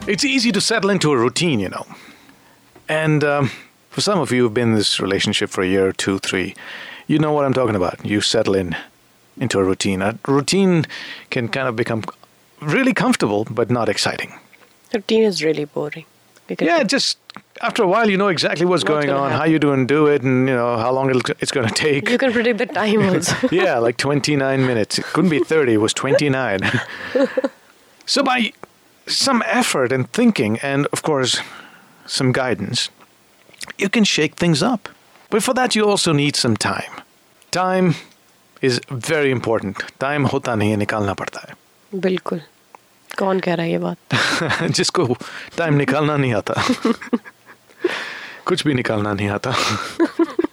It's 0.09 0.25
easy 0.25 0.53
to 0.53 0.61
settle 0.61 0.91
into 0.91 1.13
a 1.13 1.17
routine, 1.19 1.61
you 1.61 1.69
know. 1.69 1.87
And 2.89 3.25
um, 3.25 3.51
for 3.97 4.03
some 4.03 4.19
of 4.19 4.31
you 4.31 4.43
who've 4.43 4.53
been 4.53 4.73
in 4.73 4.75
this 4.75 5.01
relationship 5.01 5.49
for 5.49 5.63
a 5.63 5.67
year, 5.67 5.91
two, 5.91 6.19
three, 6.19 6.55
you 7.07 7.19
know 7.19 7.33
what 7.33 7.47
I'm 7.47 7.55
talking 7.55 7.75
about. 7.75 8.05
You 8.05 8.21
settle 8.21 8.55
in 8.55 8.77
into 9.39 9.59
a 9.59 9.65
routine. 9.65 10.03
A 10.03 10.19
routine 10.29 10.85
can 11.31 11.49
kind 11.49 11.67
of 11.67 11.77
become 11.77 12.05
really 12.61 12.93
comfortable, 12.93 13.47
but 13.51 13.71
not 13.71 13.89
exciting. 13.89 14.39
Routine 14.93 15.23
is 15.23 15.43
really 15.43 15.65
boring. 15.65 16.05
Because 16.47 16.67
Yeah, 16.67 16.83
just 16.83 17.17
after 17.63 17.83
a 17.83 17.87
while, 17.87 18.11
you 18.11 18.19
know 18.19 18.29
exactly 18.29 18.67
what's, 18.67 18.85
What's 18.85 19.07
going 19.07 19.09
on, 19.09 19.31
how 19.31 19.39
happen. 19.39 19.53
you 19.53 19.59
doing, 19.59 19.87
do 19.87 20.09
it, 20.09 20.21
and 20.21 20.47
you 20.47 20.55
know 20.55 20.77
how 20.77 20.93
long 20.93 21.09
it'll, 21.09 21.23
it's 21.41 21.51
going 21.51 21.67
to 21.67 21.75
take. 21.75 22.11
you 22.11 22.19
can 22.19 22.33
predict 22.33 22.59
the 22.59 22.67
time 22.67 23.01
also. 23.15 23.49
yeah, 23.51 23.79
like 23.79 23.97
29 23.97 24.67
minutes. 24.67 24.99
It 24.99 25.07
couldn't 25.07 25.31
be 25.31 25.39
30, 25.39 25.73
it 25.73 25.77
was 25.79 25.95
29. 25.95 26.61
so, 28.05 28.23
by 28.23 28.53
some 29.07 29.43
effort 29.47 29.91
and 29.91 30.13
thinking, 30.13 30.59
and 30.59 30.87
of 30.93 31.03
course, 31.03 31.41
some 32.05 32.33
guidance, 32.33 32.91
you 33.78 33.90
can 33.90 34.04
shake 34.04 34.36
things 34.36 34.62
up. 34.64 34.90
But 35.30 35.44
for 35.44 35.54
that, 35.54 35.76
you 35.76 35.88
also 35.90 36.12
need 36.14 36.36
some 36.36 36.56
time. 36.58 36.92
Time 37.52 37.96
is 38.62 38.80
very 38.90 39.32
important. 39.32 39.84
Time 40.00 40.26
hota 40.26 40.52
nahi 40.52 40.72
hai, 40.76 40.86
nikalna 40.86 41.16
padta 41.16 41.40
hai. 41.48 41.56
बिल्कुल 41.94 42.42
कौन 43.20 43.40
कह 43.44 43.54
रहा 43.54 43.66
है 43.66 43.72
ये 43.72 43.78
बात 43.78 44.72
जिसको 44.76 45.06
time 45.58 45.74
निकालना 45.78 46.16
नहीं 46.18 46.34
आता 46.34 46.54
कुछ 48.48 48.64
भी 48.68 48.74
निकालना 48.74 49.14
नहीं 49.14 49.30
आता 49.30 49.52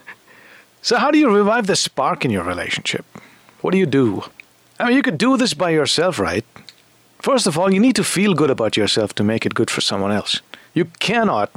so 0.82 0.96
how 1.02 1.10
do 1.10 1.18
you 1.18 1.28
revive 1.30 1.68
the 1.68 1.76
spark 1.76 2.24
in 2.24 2.34
your 2.36 2.42
relationship 2.48 3.20
what 3.62 3.72
do 3.72 3.78
you 3.78 3.86
do 3.86 4.04
i 4.80 4.84
mean 4.88 4.96
you 4.96 5.02
could 5.08 5.18
do 5.24 5.36
this 5.36 5.54
by 5.62 5.70
yourself 5.70 6.18
right 6.18 6.44
first 7.28 7.46
of 7.52 7.56
all 7.58 7.72
you 7.76 7.80
need 7.86 7.96
to 8.00 8.04
feel 8.16 8.34
good 8.42 8.50
about 8.56 8.76
yourself 8.80 9.14
to 9.20 9.28
make 9.30 9.46
it 9.50 9.54
good 9.60 9.70
for 9.76 9.80
someone 9.90 10.12
else 10.18 10.40
you 10.74 10.86
cannot 11.08 11.50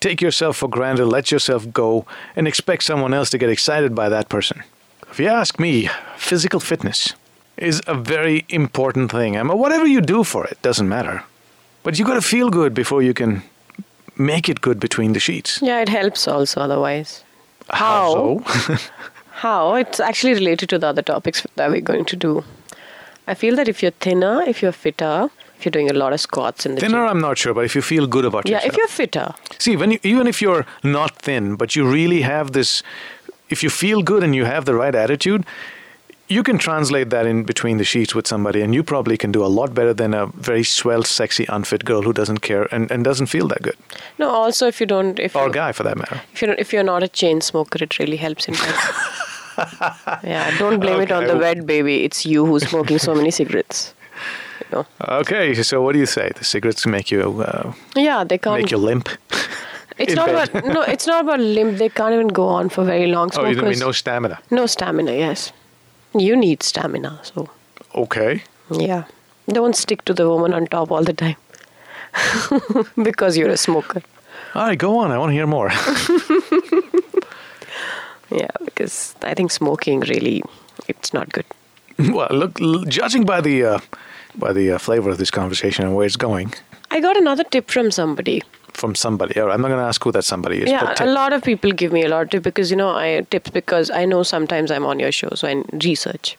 take 0.00 0.20
yourself 0.20 0.56
for 0.56 0.68
granted 0.68 1.06
let 1.06 1.30
yourself 1.30 1.70
go 1.72 2.06
and 2.34 2.46
expect 2.46 2.82
someone 2.84 3.14
else 3.14 3.30
to 3.30 3.38
get 3.38 3.50
excited 3.50 3.94
by 3.94 4.08
that 4.08 4.28
person 4.28 4.62
if 5.10 5.18
you 5.20 5.28
ask 5.28 5.58
me 5.58 5.88
physical 6.16 6.60
fitness 6.60 7.14
is 7.56 7.80
a 7.86 7.94
very 7.94 8.44
important 8.48 9.10
thing 9.10 9.36
I 9.36 9.42
mean, 9.42 9.58
whatever 9.58 9.86
you 9.86 10.00
do 10.00 10.24
for 10.24 10.46
it 10.46 10.60
doesn't 10.62 10.88
matter 10.88 11.22
but 11.82 11.98
you 11.98 12.04
got 12.04 12.14
to 12.14 12.20
feel 12.22 12.50
good 12.50 12.74
before 12.74 13.02
you 13.02 13.14
can 13.14 13.42
make 14.16 14.48
it 14.48 14.60
good 14.60 14.80
between 14.80 15.12
the 15.12 15.20
sheets. 15.20 15.60
yeah 15.62 15.80
it 15.80 15.88
helps 15.88 16.26
also 16.28 16.60
otherwise 16.60 17.24
How 17.70 18.12
so? 18.12 18.76
How? 19.36 19.74
It's 19.74 20.00
actually 20.00 20.32
related 20.32 20.70
to 20.70 20.78
the 20.78 20.86
other 20.86 21.02
topics 21.02 21.46
that 21.56 21.70
we're 21.70 21.82
going 21.82 22.06
to 22.06 22.16
do. 22.16 22.42
I 23.26 23.34
feel 23.34 23.54
that 23.56 23.68
if 23.68 23.82
you're 23.82 23.90
thinner, 24.00 24.40
if 24.42 24.62
you're 24.62 24.72
fitter, 24.72 25.28
if 25.58 25.64
you're 25.64 25.70
doing 25.70 25.90
a 25.90 25.94
lot 25.94 26.12
of 26.12 26.20
squats 26.20 26.66
in 26.66 26.74
the 26.74 26.80
Thinner, 26.80 27.02
gym. 27.04 27.08
I'm 27.16 27.20
not 27.20 27.38
sure, 27.38 27.54
but 27.54 27.64
if 27.64 27.74
you 27.74 27.82
feel 27.82 28.06
good 28.06 28.24
about 28.24 28.48
Yeah, 28.48 28.56
yourself. 28.56 28.72
if 28.72 28.76
you're 28.78 28.88
fitter. 28.88 29.34
See, 29.58 29.76
when 29.76 29.90
you, 29.92 29.98
even 30.02 30.26
if 30.26 30.40
you're 30.42 30.66
not 30.82 31.16
thin, 31.16 31.56
but 31.56 31.74
you 31.76 31.88
really 31.90 32.22
have 32.22 32.52
this, 32.52 32.82
if 33.48 33.62
you 33.62 33.70
feel 33.70 34.02
good 34.02 34.22
and 34.22 34.34
you 34.34 34.44
have 34.44 34.64
the 34.64 34.74
right 34.74 34.94
attitude, 34.94 35.44
you 36.28 36.42
can 36.42 36.58
translate 36.58 37.10
that 37.10 37.24
in 37.24 37.44
between 37.44 37.78
the 37.78 37.84
sheets 37.84 38.12
with 38.12 38.26
somebody, 38.26 38.60
and 38.60 38.74
you 38.74 38.82
probably 38.82 39.16
can 39.16 39.30
do 39.30 39.44
a 39.44 39.46
lot 39.46 39.72
better 39.74 39.94
than 39.94 40.12
a 40.12 40.26
very 40.26 40.64
swell, 40.64 41.04
sexy, 41.04 41.46
unfit 41.48 41.84
girl 41.84 42.02
who 42.02 42.12
doesn't 42.12 42.38
care 42.40 42.66
and, 42.74 42.90
and 42.90 43.04
doesn't 43.04 43.26
feel 43.26 43.46
that 43.48 43.62
good, 43.62 43.76
No, 44.18 44.28
also 44.30 44.66
if 44.66 44.80
you 44.80 44.86
don't, 44.86 45.20
if 45.20 45.36
or 45.36 45.46
you, 45.46 45.52
guy 45.52 45.70
for 45.72 45.84
that 45.84 45.96
matter. 45.96 46.20
if 46.32 46.42
you're 46.42 46.54
if 46.54 46.72
you're 46.72 46.82
not 46.82 47.02
a 47.04 47.08
chain 47.08 47.40
smoker, 47.40 47.78
it 47.84 47.98
really 48.00 48.16
helps 48.16 48.48
in 48.48 48.54
yeah, 50.24 50.50
don't 50.58 50.80
blame 50.80 51.00
it 51.00 51.10
on 51.12 51.26
the 51.26 51.36
wet 51.36 51.64
baby. 51.66 52.04
It's 52.04 52.26
you 52.26 52.44
who's 52.44 52.68
smoking 52.68 52.98
so 52.98 53.14
many 53.14 53.30
cigarettes. 53.30 53.94
You 54.70 54.76
know. 54.76 54.86
Okay, 55.20 55.54
so 55.62 55.82
what 55.82 55.92
do 55.92 55.98
you 55.98 56.06
say? 56.06 56.30
The 56.36 56.44
cigarettes 56.44 56.86
make 56.86 57.10
you 57.10 57.42
uh, 57.42 57.72
Yeah, 57.94 58.24
they 58.24 58.38
can't. 58.38 58.60
make 58.62 58.70
you 58.70 58.78
limp. 58.78 59.08
it's 59.98 60.14
not 60.14 60.26
bed. 60.26 60.48
about 60.50 60.64
no. 60.74 60.82
It's 60.82 61.06
not 61.06 61.24
about 61.24 61.40
limp. 61.40 61.78
They 61.78 61.88
can't 61.88 62.12
even 62.14 62.28
go 62.28 62.48
on 62.48 62.68
for 62.68 62.84
very 62.84 63.06
long. 63.06 63.30
Oh, 63.36 63.46
you 63.46 63.62
mean 63.62 63.78
no 63.78 63.92
stamina? 63.92 64.38
no 64.50 64.66
stamina. 64.66 65.12
Yes, 65.12 65.52
you 66.14 66.36
need 66.36 66.62
stamina. 66.62 67.20
So 67.22 67.48
Okay. 67.94 68.42
yeah, 68.70 69.04
don't 69.48 69.76
stick 69.76 70.04
to 70.04 70.14
the 70.14 70.28
woman 70.28 70.52
on 70.54 70.66
top 70.66 70.90
all 70.90 71.04
the 71.04 71.12
time 71.14 71.36
because 73.02 73.36
you're 73.38 73.50
a 73.52 73.56
smoker. 73.56 74.02
All 74.54 74.66
right, 74.66 74.78
go 74.78 74.98
on. 74.98 75.10
I 75.12 75.18
want 75.18 75.30
to 75.30 75.34
hear 75.34 75.46
more. 75.46 75.70
Yeah, 78.30 78.50
because 78.64 79.14
I 79.22 79.34
think 79.34 79.52
smoking 79.52 80.00
really, 80.00 80.42
it's 80.88 81.14
not 81.14 81.30
good. 81.32 81.44
well, 82.12 82.28
look, 82.30 82.58
judging 82.88 83.24
by 83.24 83.40
the 83.40 83.64
uh, 83.64 83.78
by 84.38 84.52
the 84.52 84.72
uh, 84.72 84.78
flavor 84.78 85.10
of 85.10 85.18
this 85.18 85.30
conversation 85.30 85.84
and 85.84 85.94
where 85.94 86.06
it's 86.06 86.16
going 86.16 86.52
I 86.90 87.00
got 87.00 87.16
another 87.16 87.44
tip 87.44 87.70
from 87.70 87.90
somebody. 87.90 88.42
from 88.72 88.94
somebody. 88.94 89.40
All 89.40 89.46
right, 89.46 89.54
I'm 89.54 89.60
not 89.62 89.68
going 89.68 89.80
to 89.80 89.86
ask 89.86 90.02
who 90.04 90.12
that 90.12 90.24
somebody 90.24 90.62
is. 90.62 90.70
yeah, 90.70 90.94
a 91.00 91.06
lot 91.06 91.32
of 91.32 91.42
people 91.42 91.72
give 91.72 91.92
me 91.92 92.04
a 92.04 92.08
lot 92.08 92.22
of 92.22 92.30
tips 92.30 92.44
because 92.44 92.70
you 92.70 92.76
know 92.76 92.90
I 92.90 93.26
tips 93.30 93.50
because 93.50 93.90
I 93.90 94.04
know 94.04 94.22
sometimes 94.22 94.70
I'm 94.70 94.84
on 94.84 95.00
your 95.00 95.12
show, 95.12 95.30
so 95.34 95.48
I 95.48 95.64
research. 95.82 96.36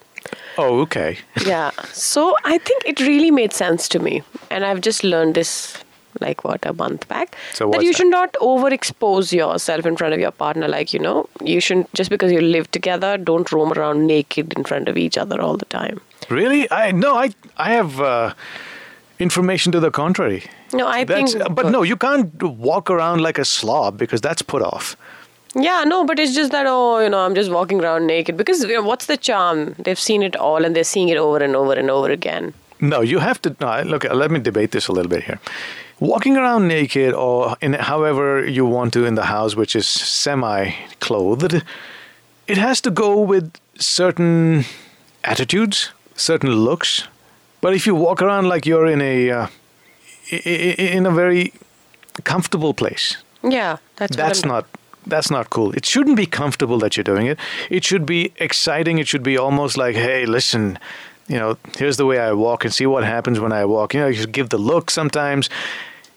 Oh, 0.58 0.80
okay. 0.82 1.18
Yeah, 1.46 1.72
so 1.94 2.36
I 2.44 2.58
think 2.60 2.84
it 2.86 3.00
really 3.00 3.32
made 3.32 3.54
sense 3.54 3.88
to 3.90 4.00
me, 4.00 4.24
and 4.50 4.66
I've 4.66 4.82
just 4.82 5.04
learned 5.04 5.36
this 5.36 5.78
like 6.22 6.44
what 6.44 6.66
a 6.66 6.74
month 6.74 7.08
back 7.08 7.36
So 7.54 7.70
that 7.72 7.84
you 7.84 7.92
that? 7.92 7.98
should 7.98 8.08
not 8.08 8.34
overexpose 8.42 9.32
yourself 9.32 9.86
in 9.86 9.96
front 9.98 10.14
of 10.14 10.20
your 10.20 10.32
partner. 10.32 10.68
Like 10.68 10.94
you 10.94 11.00
know, 11.00 11.30
you 11.44 11.60
shouldn't 11.60 11.94
just 11.94 12.10
because 12.10 12.32
you 12.32 12.42
live 12.42 12.70
together, 12.72 13.18
don't 13.18 13.52
roam 13.52 13.74
around 13.74 14.06
naked 14.08 14.54
in 14.54 14.64
front 14.64 14.88
of 14.90 14.98
each 14.98 15.18
other 15.18 15.42
all 15.42 15.58
the 15.58 15.66
time. 15.66 16.00
Really? 16.30 16.70
I 16.72 16.92
no. 16.92 17.16
I 17.16 17.32
I 17.58 17.72
have 17.74 18.00
uh, 18.02 18.34
information 19.20 19.72
to 19.72 19.80
the 19.80 19.92
contrary. 19.92 20.44
No, 20.74 20.86
I 20.88 21.04
That's, 21.04 21.34
think. 21.34 21.56
but 21.56 21.68
no, 21.72 21.82
you 21.84 21.96
can't 21.96 22.42
walk 22.44 22.90
around 22.90 23.22
like 23.22 23.38
a 23.38 23.46
slob 23.46 23.98
because 23.98 24.22
that's 24.22 24.42
put 24.42 24.62
off. 24.62 24.96
Yeah, 25.56 25.86
no, 25.86 26.04
but 26.06 26.20
it's 26.20 26.36
just 26.36 26.52
that 26.52 26.66
oh, 26.68 27.00
you 27.00 27.10
know, 27.10 27.20
I'm 27.20 27.34
just 27.34 27.50
walking 27.50 27.80
around 27.82 28.06
naked 28.06 28.36
because 28.38 28.62
you 28.64 28.74
know, 28.74 28.84
what's 28.84 29.06
the 29.06 29.18
charm? 29.18 29.76
They've 29.80 30.00
seen 30.00 30.22
it 30.22 30.36
all 30.36 30.66
and 30.66 30.76
they're 30.76 30.84
seeing 30.84 31.10
it 31.10 31.18
over 31.18 31.38
and 31.38 31.56
over 31.56 31.74
and 31.74 31.90
over 31.90 32.12
again. 32.12 32.54
No, 32.80 33.02
you 33.02 33.20
have 33.20 33.42
to. 33.44 33.56
No, 33.60 33.82
look, 33.84 34.04
let 34.04 34.30
me 34.30 34.40
debate 34.40 34.72
this 34.72 34.88
a 34.88 34.92
little 34.92 35.10
bit 35.10 35.24
here. 35.24 35.40
Walking 36.00 36.38
around 36.38 36.68
naked 36.68 37.14
or 37.14 37.56
in 37.60 37.74
however 37.74 38.46
you 38.48 38.66
want 38.66 38.94
to 38.94 39.06
in 39.06 39.16
the 39.16 39.26
house, 39.26 39.56
which 39.56 39.76
is 39.76 39.88
semi 39.88 40.72
clothed, 41.00 41.64
it 42.48 42.58
has 42.58 42.82
to 42.82 42.92
go 42.92 43.20
with 43.20 43.52
certain 43.80 44.64
attitudes, 45.24 45.92
certain 46.16 46.52
looks. 46.52 47.08
But 47.62 47.74
if 47.74 47.88
you 47.88 47.96
walk 47.96 48.22
around 48.22 48.48
like 48.48 48.66
you're 48.66 48.86
in 48.86 49.02
a 49.02 49.32
uh, 49.32 49.48
in 50.30 51.06
a 51.06 51.12
very 51.12 51.52
comfortable 52.24 52.74
place, 52.74 53.18
Yeah, 53.42 53.78
that's 53.96 54.16
that's 54.16 54.46
not 54.46 54.66
that's 55.08 55.32
not 55.32 55.50
cool. 55.50 55.74
It 55.74 55.86
shouldn't 55.86 56.16
be 56.18 56.26
comfortable 56.26 56.78
that 56.80 56.96
you're 56.96 57.16
doing 57.16 57.28
it. 57.28 57.40
It 57.70 57.84
should 57.84 58.06
be 58.06 58.32
exciting. 58.36 59.00
It 59.00 59.08
should 59.08 59.24
be 59.24 59.38
almost 59.38 59.78
like, 59.78 59.96
hey, 59.96 60.26
listen, 60.26 60.78
you 61.28 61.38
know, 61.38 61.58
here's 61.78 61.98
the 61.98 62.06
way 62.06 62.20
I 62.20 62.34
walk 62.34 62.66
and 62.66 62.74
see 62.74 62.86
what 62.86 63.04
happens 63.04 63.40
when 63.40 63.52
I 63.52 63.66
walk. 63.66 63.94
You 63.94 64.02
know, 64.02 64.08
you 64.08 64.16
should 64.16 64.32
give 64.32 64.50
the 64.50 64.58
look 64.58 64.92
sometimes. 64.92 65.50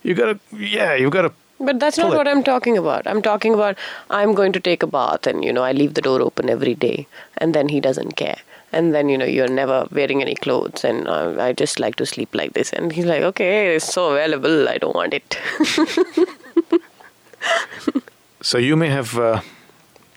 You 0.02 0.14
gotta, 0.14 0.38
yeah, 0.52 0.94
you 0.94 1.10
gotta. 1.10 1.32
But 1.58 1.78
that's 1.78 1.98
not 1.98 2.12
it. 2.12 2.16
what 2.16 2.26
I'm 2.26 2.42
talking 2.42 2.78
about. 2.78 3.06
I'm 3.06 3.20
talking 3.20 3.52
about 3.52 3.76
I'm 4.08 4.34
going 4.34 4.52
to 4.52 4.60
take 4.60 4.82
a 4.82 4.86
bath 4.86 5.26
and 5.26 5.44
you 5.44 5.52
know 5.52 5.62
I 5.62 5.72
leave 5.72 5.94
the 5.94 6.00
door 6.00 6.22
open 6.22 6.48
every 6.48 6.74
day 6.74 7.06
and 7.36 7.54
then 7.54 7.68
he 7.68 7.80
doesn't 7.80 8.16
care. 8.16 8.38
And 8.72 8.94
then 8.94 9.08
you 9.08 9.18
know 9.18 9.26
you're 9.26 9.48
never 9.48 9.86
wearing 9.90 10.22
any 10.22 10.34
clothes 10.34 10.84
and 10.84 11.06
uh, 11.06 11.36
I 11.38 11.52
just 11.52 11.78
like 11.78 11.96
to 11.96 12.06
sleep 12.06 12.34
like 12.34 12.54
this 12.54 12.72
and 12.72 12.92
he's 12.92 13.04
like 13.04 13.22
okay 13.22 13.74
it's 13.74 13.92
so 13.92 14.12
available 14.12 14.68
I 14.68 14.78
don't 14.78 14.94
want 14.94 15.12
it. 15.12 15.38
So 18.42 18.56
you 18.56 18.74
may 18.74 18.88
have 18.88 19.18
uh, 19.18 19.42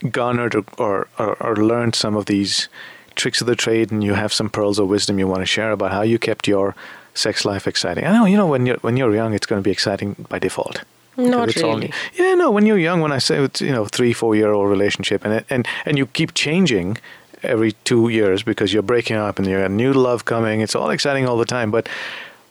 garnered 0.09 0.55
or, 0.55 0.63
or, 0.77 1.07
or, 1.19 1.35
or 1.43 1.55
learned 1.57 1.93
some 1.95 2.15
of 2.15 2.25
these 2.25 2.69
tricks 3.15 3.41
of 3.41 3.47
the 3.47 3.55
trade, 3.55 3.91
and 3.91 4.03
you 4.03 4.13
have 4.13 4.31
some 4.31 4.49
pearls 4.49 4.79
of 4.79 4.87
wisdom 4.87 5.19
you 5.19 5.27
want 5.27 5.41
to 5.41 5.45
share 5.45 5.71
about 5.71 5.91
how 5.91 6.03
you 6.03 6.17
kept 6.17 6.47
your 6.47 6.73
sex 7.13 7.45
life 7.45 7.67
exciting. 7.67 8.05
I 8.05 8.11
know, 8.11 8.25
you 8.25 8.37
know, 8.37 8.47
when 8.47 8.65
you're 8.65 8.77
when 8.77 8.97
you're 8.97 9.13
young, 9.13 9.33
it's 9.33 9.45
going 9.45 9.61
to 9.61 9.63
be 9.63 9.71
exciting 9.71 10.15
by 10.29 10.39
default. 10.39 10.83
Not 11.15 11.49
it's 11.49 11.61
all- 11.61 11.75
really. 11.75 11.91
yeah, 12.15 12.33
no. 12.35 12.49
When 12.49 12.65
you're 12.65 12.79
young, 12.79 13.01
when 13.01 13.11
I 13.11 13.19
say 13.19 13.43
it's 13.43 13.61
you 13.61 13.71
know 13.71 13.85
three, 13.85 14.13
four 14.13 14.35
year 14.35 14.51
old 14.51 14.69
relationship, 14.69 15.25
and 15.25 15.33
it, 15.33 15.45
and 15.49 15.67
and 15.85 15.97
you 15.97 16.07
keep 16.07 16.33
changing 16.33 16.97
every 17.43 17.73
two 17.83 18.09
years 18.09 18.43
because 18.43 18.73
you're 18.73 18.81
breaking 18.83 19.17
up 19.17 19.37
and 19.37 19.47
you 19.47 19.57
have 19.57 19.71
new 19.71 19.93
love 19.93 20.25
coming. 20.25 20.61
It's 20.61 20.75
all 20.75 20.89
exciting 20.91 21.27
all 21.27 21.37
the 21.37 21.45
time, 21.45 21.71
but. 21.71 21.87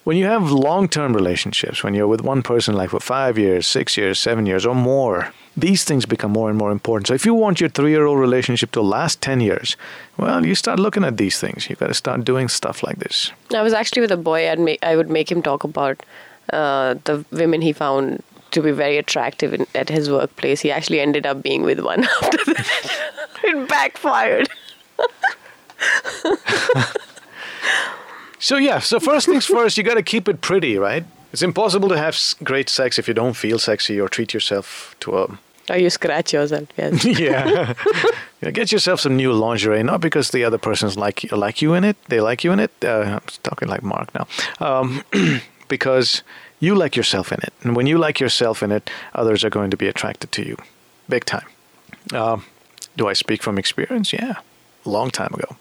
When 0.05 0.17
you 0.17 0.27
have 0.27 0.51
long 0.51 0.89
term 0.89 1.15
relationships, 1.15 1.85
when 1.85 1.95
you're 1.95 2.09
with 2.09 2.23
one 2.23 2.43
person 2.43 2.75
like 2.75 2.91
for 2.91 2.99
five 2.99 3.39
years, 3.39 3.69
six 3.69 3.97
years, 3.97 4.19
seven 4.19 4.47
years, 4.47 4.67
or 4.67 4.75
more, 4.75 5.33
these 5.57 5.85
things 5.85 6.07
become 6.07 6.33
more 6.33 6.49
and 6.49 6.59
more 6.59 6.71
important. 6.71 7.09
So, 7.09 7.15
if 7.15 7.27
you 7.27 7.35
want 7.35 7.61
your 7.61 7.71
three 7.71 7.91
year 7.91 8.07
old 8.07 8.19
relationship 8.19 8.71
to 8.73 8.83
last 8.83 9.21
10 9.21 9.41
years, 9.41 9.77
well, 10.17 10.45
you 10.45 10.55
start 10.55 10.79
looking 10.79 11.05
at 11.05 11.17
these 11.17 11.39
things. 11.39 11.69
You've 11.69 11.79
got 11.79 11.89
to 11.89 11.95
start 11.95 12.25
doing 12.25 12.49
stuff 12.49 12.83
like 12.83 12.99
this. 12.99 13.33
I 13.55 13.63
was 13.63 13.73
actually 13.73 14.03
with 14.03 14.13
a 14.13 14.17
boy. 14.17 14.51
I'd 14.51 14.61
make, 14.61 14.83
I 14.83 14.97
would 14.97 15.11
make 15.11 15.31
him 15.31 15.43
talk 15.43 15.65
about 15.65 16.03
uh, 16.53 16.95
the 17.05 17.25
women 17.31 17.61
he 17.61 17.73
found 17.73 18.23
to 18.53 18.63
be 18.63 18.71
very 18.71 18.99
attractive 18.99 19.55
in, 19.55 19.67
at 19.75 19.89
his 19.89 20.11
workplace. 20.11 20.61
He 20.61 20.71
actually 20.71 21.01
ended 21.01 21.27
up 21.27 21.43
being 21.43 21.63
with 21.63 21.81
one 21.81 22.05
after 22.23 22.39
that. 22.53 22.91
it 23.45 23.69
backfired. 23.69 24.49
So, 28.43 28.57
yeah, 28.57 28.81
so 28.81 28.99
first 28.99 29.27
things 29.27 29.47
first, 29.47 29.79
you 29.79 29.85
got 29.85 29.95
to 29.95 30.03
keep 30.03 30.29
it 30.29 30.41
pretty, 30.41 30.77
right? 30.77 31.05
It's 31.33 31.43
impossible 31.43 31.89
to 31.89 31.97
have 31.97 32.17
great 32.45 32.69
sex 32.69 32.99
if 32.99 33.09
you 33.09 33.15
don't 33.15 33.35
feel 33.37 33.59
sexy 33.59 34.01
or 34.01 34.09
treat 34.09 34.35
yourself 34.35 34.95
to 35.01 35.19
a 35.19 35.39
Or 35.71 35.79
you 35.79 35.91
scratch 35.91 36.33
yourself, 36.35 36.69
yes. 36.77 37.05
yeah. 37.21 37.75
Yeah, 38.43 38.51
Get 38.51 38.73
yourself 38.73 39.01
some 39.01 39.17
new 39.17 39.33
lingerie, 39.33 39.83
not 39.83 40.01
because 40.01 40.31
the 40.31 40.45
other 40.45 40.59
person's 40.59 40.97
like 40.97 41.33
like 41.33 41.63
you 41.63 41.75
in 41.75 41.85
it. 41.85 41.97
They 42.09 42.21
like 42.21 42.45
you 42.45 42.53
in 42.53 42.61
it. 42.61 42.71
Uh, 42.85 43.21
I'm 43.21 43.21
talking 43.43 43.69
like 43.69 43.83
Mark 43.83 44.09
now, 44.15 44.27
um, 44.61 45.03
because 45.69 46.23
you 46.61 46.75
like 46.75 46.97
yourself 46.97 47.33
in 47.33 47.39
it, 47.43 47.53
and 47.63 47.77
when 47.77 47.87
you 47.87 47.99
like 47.99 48.21
yourself 48.21 48.63
in 48.63 48.73
it, 48.73 48.91
others 49.15 49.45
are 49.45 49.51
going 49.51 49.71
to 49.71 49.77
be 49.77 49.89
attracted 49.89 50.31
to 50.33 50.43
you, 50.43 50.57
big 51.09 51.25
time. 51.25 51.47
Um, 52.13 52.45
do 52.97 53.09
I 53.09 53.15
speak 53.15 53.43
from 53.43 53.59
experience? 53.59 54.13
Yeah, 54.13 54.35
long 54.85 55.11
time 55.11 55.33
ago. 55.35 55.57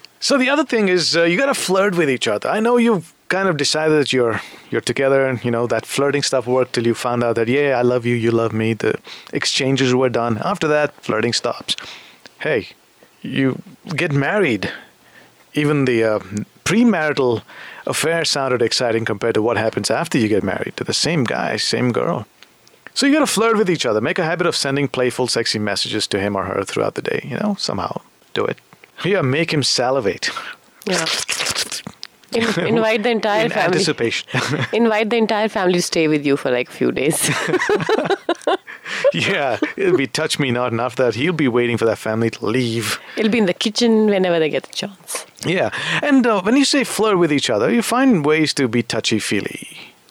so 0.20 0.38
the 0.38 0.50
other 0.50 0.64
thing 0.64 0.88
is, 0.88 1.16
uh, 1.16 1.24
you 1.24 1.36
got 1.38 1.54
to 1.54 1.54
flirt 1.54 1.96
with 1.96 2.10
each 2.10 2.26
other. 2.26 2.48
I 2.48 2.60
know 2.60 2.78
you've 2.78 3.12
kind 3.28 3.48
of 3.48 3.56
decided 3.56 3.98
that 4.00 4.12
you're 4.12 4.40
you're 4.70 4.80
together 4.80 5.26
and 5.26 5.44
you 5.44 5.50
know 5.50 5.66
that 5.66 5.86
flirting 5.86 6.22
stuff 6.22 6.46
worked 6.46 6.72
till 6.74 6.86
you 6.86 6.94
found 6.94 7.22
out 7.22 7.36
that 7.36 7.48
yeah, 7.48 7.78
I 7.78 7.82
love 7.82 8.06
you, 8.06 8.14
you 8.14 8.30
love 8.30 8.52
me. 8.52 8.74
The 8.74 8.98
exchanges 9.32 9.94
were 9.94 10.08
done. 10.08 10.38
After 10.38 10.68
that, 10.68 10.94
flirting 11.02 11.32
stops. 11.32 11.76
Hey, 12.40 12.68
you 13.22 13.60
get 13.96 14.12
married. 14.12 14.72
Even 15.54 15.84
the 15.84 16.04
uh, 16.04 16.18
premarital 16.64 17.42
affair 17.86 18.24
sounded 18.24 18.62
exciting 18.62 19.04
compared 19.04 19.34
to 19.34 19.42
what 19.42 19.56
happens 19.56 19.90
after 19.90 20.18
you 20.18 20.28
get 20.28 20.42
married 20.42 20.76
to 20.76 20.84
the 20.84 20.94
same 20.94 21.24
guy, 21.24 21.56
same 21.56 21.92
girl. 21.92 22.26
So 22.94 23.06
you 23.06 23.12
gotta 23.12 23.26
flirt 23.26 23.56
with 23.56 23.70
each 23.70 23.86
other. 23.86 24.00
Make 24.00 24.18
a 24.18 24.24
habit 24.24 24.46
of 24.46 24.56
sending 24.56 24.88
playful, 24.88 25.28
sexy 25.28 25.58
messages 25.58 26.06
to 26.08 26.18
him 26.18 26.36
or 26.36 26.44
her 26.44 26.64
throughout 26.64 26.94
the 26.94 27.02
day. 27.02 27.20
You 27.24 27.36
know, 27.36 27.56
somehow 27.58 28.00
do 28.34 28.44
it. 28.44 28.58
Yeah, 29.04 29.22
make 29.22 29.52
him 29.52 29.62
salivate. 29.62 30.30
Yeah. 30.86 31.06
In, 32.32 32.42
invite 32.66 33.02
the 33.02 33.10
entire 33.10 33.44
in 33.44 33.50
family. 33.50 33.66
anticipation. 33.78 34.28
Invite 34.72 35.08
the 35.10 35.16
entire 35.16 35.48
family 35.48 35.74
to 35.74 35.82
stay 35.82 36.08
with 36.08 36.26
you 36.26 36.36
for 36.36 36.50
like 36.50 36.68
a 36.68 36.72
few 36.72 36.92
days. 36.92 37.30
yeah, 39.14 39.58
it'll 39.76 39.96
be 39.96 40.06
touch 40.06 40.38
me 40.38 40.50
not, 40.50 40.72
and 40.72 40.80
after 40.80 41.02
that, 41.04 41.14
he'll 41.14 41.32
be 41.32 41.48
waiting 41.48 41.76
for 41.78 41.84
that 41.86 41.98
family 41.98 42.30
to 42.30 42.46
leave. 42.46 42.98
It'll 43.16 43.30
be 43.32 43.38
in 43.38 43.46
the 43.46 43.54
kitchen 43.54 44.06
whenever 44.06 44.38
they 44.38 44.50
get 44.50 44.64
the 44.64 44.72
chance. 44.74 45.26
Yeah, 45.44 45.70
and 46.02 46.26
uh, 46.26 46.42
when 46.42 46.56
you 46.56 46.64
say 46.64 46.84
flirt 46.84 47.18
with 47.18 47.32
each 47.32 47.50
other, 47.50 47.72
you 47.72 47.82
find 47.82 48.24
ways 48.24 48.52
to 48.54 48.68
be 48.68 48.82
touchy 48.82 49.18
feely. 49.18 49.66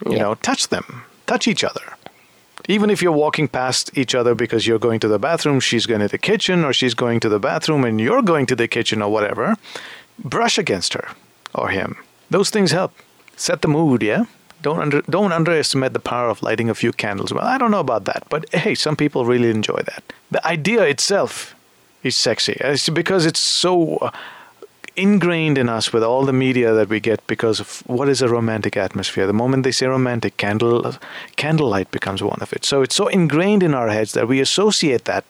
You 0.06 0.14
Yeah. 0.14 0.24
know, 0.24 0.36
touch 0.36 0.68
them, 0.70 1.04
touch 1.26 1.48
each 1.48 1.64
other. 1.64 1.82
Even 2.68 2.90
if 2.90 3.02
you're 3.02 3.12
walking 3.26 3.48
past 3.48 3.98
each 3.98 4.14
other 4.14 4.36
because 4.36 4.68
you're 4.68 4.80
going 4.80 5.00
to 5.00 5.08
the 5.08 5.20
bathroom, 5.20 5.60
she's 5.60 5.86
going 5.86 6.02
to 6.02 6.08
the 6.08 6.18
kitchen, 6.18 6.66
or 6.66 6.74
she's 6.74 6.94
going 6.94 7.20
to 7.22 7.30
the 7.30 7.40
bathroom 7.40 7.86
and 7.86 8.02
you're 8.02 8.22
going 8.22 8.46
to 8.48 8.56
the 8.56 8.68
kitchen 8.68 9.02
or 9.02 9.10
whatever, 9.12 9.56
brush 10.20 10.58
against 10.58 10.94
her 10.94 11.08
or 11.56 11.70
him. 11.70 11.96
Those 12.30 12.50
things 12.50 12.72
help. 12.72 12.94
Set 13.36 13.62
the 13.62 13.68
mood, 13.68 14.04
yeah? 14.04 14.26
Don't 14.62 14.80
under, 14.80 15.02
don't 15.04 15.32
underestimate 15.32 15.94
the 15.94 16.00
power 16.00 16.30
of 16.30 16.42
lighting 16.42 16.70
a 16.70 16.76
few 16.76 16.92
candles. 16.92 17.32
Well, 17.32 17.46
I 17.46 17.58
don't 17.58 17.72
know 17.72 17.80
about 17.80 18.06
that, 18.06 18.24
but 18.30 18.52
hey, 18.54 18.74
some 18.76 18.96
people 18.96 19.26
really 19.26 19.50
enjoy 19.50 19.82
that. 19.86 20.04
The 20.32 20.46
idea 20.46 20.84
itself 20.84 21.56
is 22.04 22.16
sexy. 22.16 22.58
It's 22.60 22.90
because 22.90 23.26
it's 23.26 23.40
so 23.40 23.98
uh, 23.98 24.12
ingrained 24.96 25.60
in 25.60 25.70
us 25.70 25.94
with 25.94 26.04
all 26.04 26.26
the 26.26 26.34
media 26.34 26.74
that 26.74 26.90
we 26.90 27.00
get 27.00 27.26
because 27.28 27.60
of 27.60 27.84
what 27.86 28.10
is 28.10 28.22
a 28.22 28.28
romantic 28.28 28.76
atmosphere. 28.76 29.28
The 29.28 29.34
moment 29.34 29.64
they 29.64 29.72
say 29.72 29.86
romantic, 29.86 30.38
candle 30.38 30.96
candlelight 31.36 31.92
becomes 31.92 32.24
one 32.24 32.40
of 32.42 32.52
it. 32.52 32.66
So 32.66 32.82
it's 32.82 32.96
so 32.96 33.08
ingrained 33.08 33.62
in 33.62 33.76
our 33.76 33.90
heads 33.90 34.14
that 34.14 34.28
we 34.28 34.42
associate 34.42 35.06
that 35.06 35.24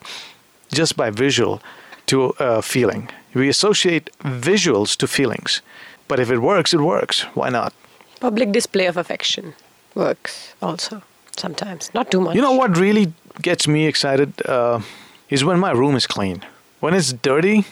just 0.72 0.96
by 0.96 1.10
visual 1.10 1.62
to 2.08 2.32
uh, 2.34 2.62
feeling. 2.62 3.10
We 3.34 3.50
associate 3.50 4.10
visuals 4.22 4.96
to 4.98 5.08
feelings. 5.08 5.62
But 6.08 6.20
if 6.20 6.32
it 6.32 6.40
works, 6.40 6.74
it 6.74 6.80
works. 6.82 7.24
Why 7.34 7.50
not? 7.50 7.74
Public 8.20 8.52
display 8.52 8.88
of 8.88 8.98
affection 8.98 9.54
works 9.96 10.54
also 10.62 11.02
sometimes. 11.38 11.92
Not 11.94 12.12
too 12.12 12.22
much. 12.22 12.36
You 12.36 12.42
know 12.42 12.54
what 12.54 12.78
really 12.78 13.14
gets 13.42 13.68
me 13.68 13.86
excited 13.86 14.34
uh, 14.46 14.82
is 15.30 15.44
when 15.44 15.60
my 15.60 15.72
room 15.72 15.96
is 15.96 16.08
clean. 16.08 16.44
When 16.80 16.94
it's 16.94 17.14
dirty, 17.14 17.66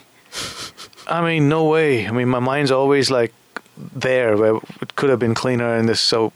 I 1.08 1.22
mean, 1.22 1.50
no 1.50 1.66
way. 1.66 2.08
I 2.08 2.12
mean, 2.12 2.30
my 2.30 2.40
mind's 2.40 2.72
always 2.72 3.10
like 3.10 3.34
there 3.78 4.38
where 4.38 4.56
it 4.82 4.96
could 4.96 5.10
have 5.10 5.20
been 5.20 5.34
cleaner 5.34 5.76
and 5.76 5.88
this. 5.88 6.02
So, 6.02 6.32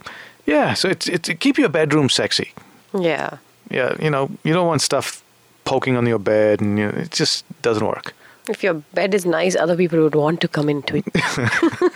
yeah. 0.45 0.73
So 0.73 0.89
it's 0.89 1.07
it's 1.07 1.29
keep 1.39 1.57
your 1.57 1.69
bedroom 1.69 2.09
sexy. 2.09 2.53
Yeah. 2.93 3.37
Yeah, 3.69 3.95
you 4.01 4.09
know, 4.09 4.31
you 4.43 4.53
don't 4.53 4.67
want 4.67 4.81
stuff 4.81 5.23
poking 5.63 5.95
on 5.95 6.07
your 6.07 6.17
bed, 6.19 6.59
and 6.61 6.79
you 6.79 6.85
know, 6.85 6.97
it 6.97 7.11
just 7.11 7.45
doesn't 7.61 7.85
work. 7.85 8.13
If 8.49 8.63
your 8.63 8.73
bed 8.93 9.13
is 9.13 9.25
nice, 9.25 9.55
other 9.55 9.75
people 9.75 9.99
would 10.01 10.15
want 10.15 10.41
to 10.41 10.47
come 10.47 10.69
into 10.69 10.97
it. 10.97 11.05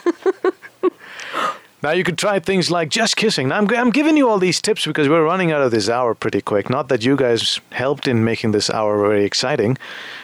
Now 1.84 1.92
you 1.92 2.06
could 2.06 2.18
try 2.18 2.40
things 2.40 2.72
like 2.72 2.90
just 2.90 3.18
kissing. 3.18 3.50
Now 3.50 3.58
I'm, 3.58 3.70
I'm 3.70 3.92
giving 3.92 4.16
you 4.16 4.30
all 4.30 4.40
these 4.40 4.62
tips 4.62 4.86
because 4.86 5.10
we're 5.10 5.26
running 5.26 5.52
out 5.52 5.62
of 5.62 5.72
this 5.72 5.90
hour 5.90 6.16
pretty 6.16 6.42
quick. 6.42 6.70
Not 6.70 6.88
that 6.88 7.04
you 7.04 7.18
guys 7.18 7.60
helped 7.72 8.08
in 8.08 8.24
making 8.24 8.52
this 8.52 8.70
hour 8.70 8.98
very 9.06 9.26
exciting, 9.26 9.78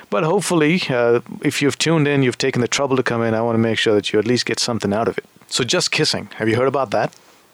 but 0.10 0.24
hopefully, 0.24 0.82
uh, 0.90 1.20
if 1.44 1.62
you've 1.62 1.78
tuned 1.78 2.08
in, 2.08 2.24
you've 2.24 2.38
taken 2.38 2.62
the 2.62 2.68
trouble 2.68 2.96
to 2.96 3.04
come 3.04 3.22
in. 3.22 3.34
I 3.34 3.42
want 3.42 3.56
to 3.56 3.60
make 3.60 3.78
sure 3.78 3.94
that 3.94 4.14
you 4.14 4.20
at 4.20 4.26
least 4.26 4.46
get 4.46 4.60
something 4.60 4.94
out 4.94 5.08
of 5.10 5.18
it. 5.18 5.26
So 5.48 5.64
just 5.64 5.92
kissing. 5.92 6.30
Have 6.36 6.48
you 6.48 6.56
heard 6.56 6.68
about 6.68 6.92
that? 6.92 7.14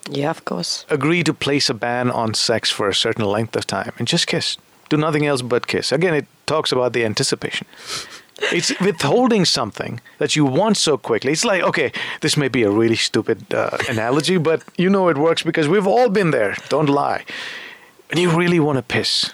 yeah, 0.10 0.30
of 0.30 0.46
course. 0.46 0.86
Agree 0.90 1.24
to 1.24 1.34
place 1.34 1.70
a 1.70 1.74
ban 1.74 2.12
on 2.12 2.34
sex 2.34 2.70
for 2.70 2.88
a 2.88 2.94
certain 2.94 3.26
length 3.26 3.56
of 3.56 3.66
time 3.66 3.92
and 3.98 4.08
just 4.08 4.28
kiss. 4.28 4.58
Do 4.90 4.98
nothing 4.98 5.26
else 5.26 5.42
but 5.42 5.66
kiss. 5.66 5.92
Again, 5.92 6.14
it 6.14 6.28
talks 6.46 6.72
about 6.72 6.94
the 6.94 7.04
anticipation. 7.04 7.66
It's 8.52 8.78
withholding 8.82 9.46
something 9.46 10.02
that 10.18 10.36
you 10.36 10.46
want 10.46 10.78
so 10.78 10.98
quickly. 10.98 11.32
It's 11.32 11.46
like, 11.46 11.64
okay, 11.64 11.92
this 12.20 12.36
may 12.36 12.50
be 12.50 12.64
a 12.64 12.70
really 12.70 12.96
stupid 12.96 13.54
uh, 13.54 13.78
analogy, 13.90 14.38
but 14.38 14.64
you 14.78 14.90
know 14.90 15.08
it 15.08 15.18
works 15.18 15.44
because 15.44 15.68
we've 15.70 15.88
all 15.88 16.10
been 16.10 16.32
there. 16.32 16.56
Don't 16.70 16.90
lie. 16.90 17.24
And 18.10 18.20
you 18.20 18.30
really 18.30 18.60
want 18.60 18.78
to 18.78 18.84
piss. 18.84 19.32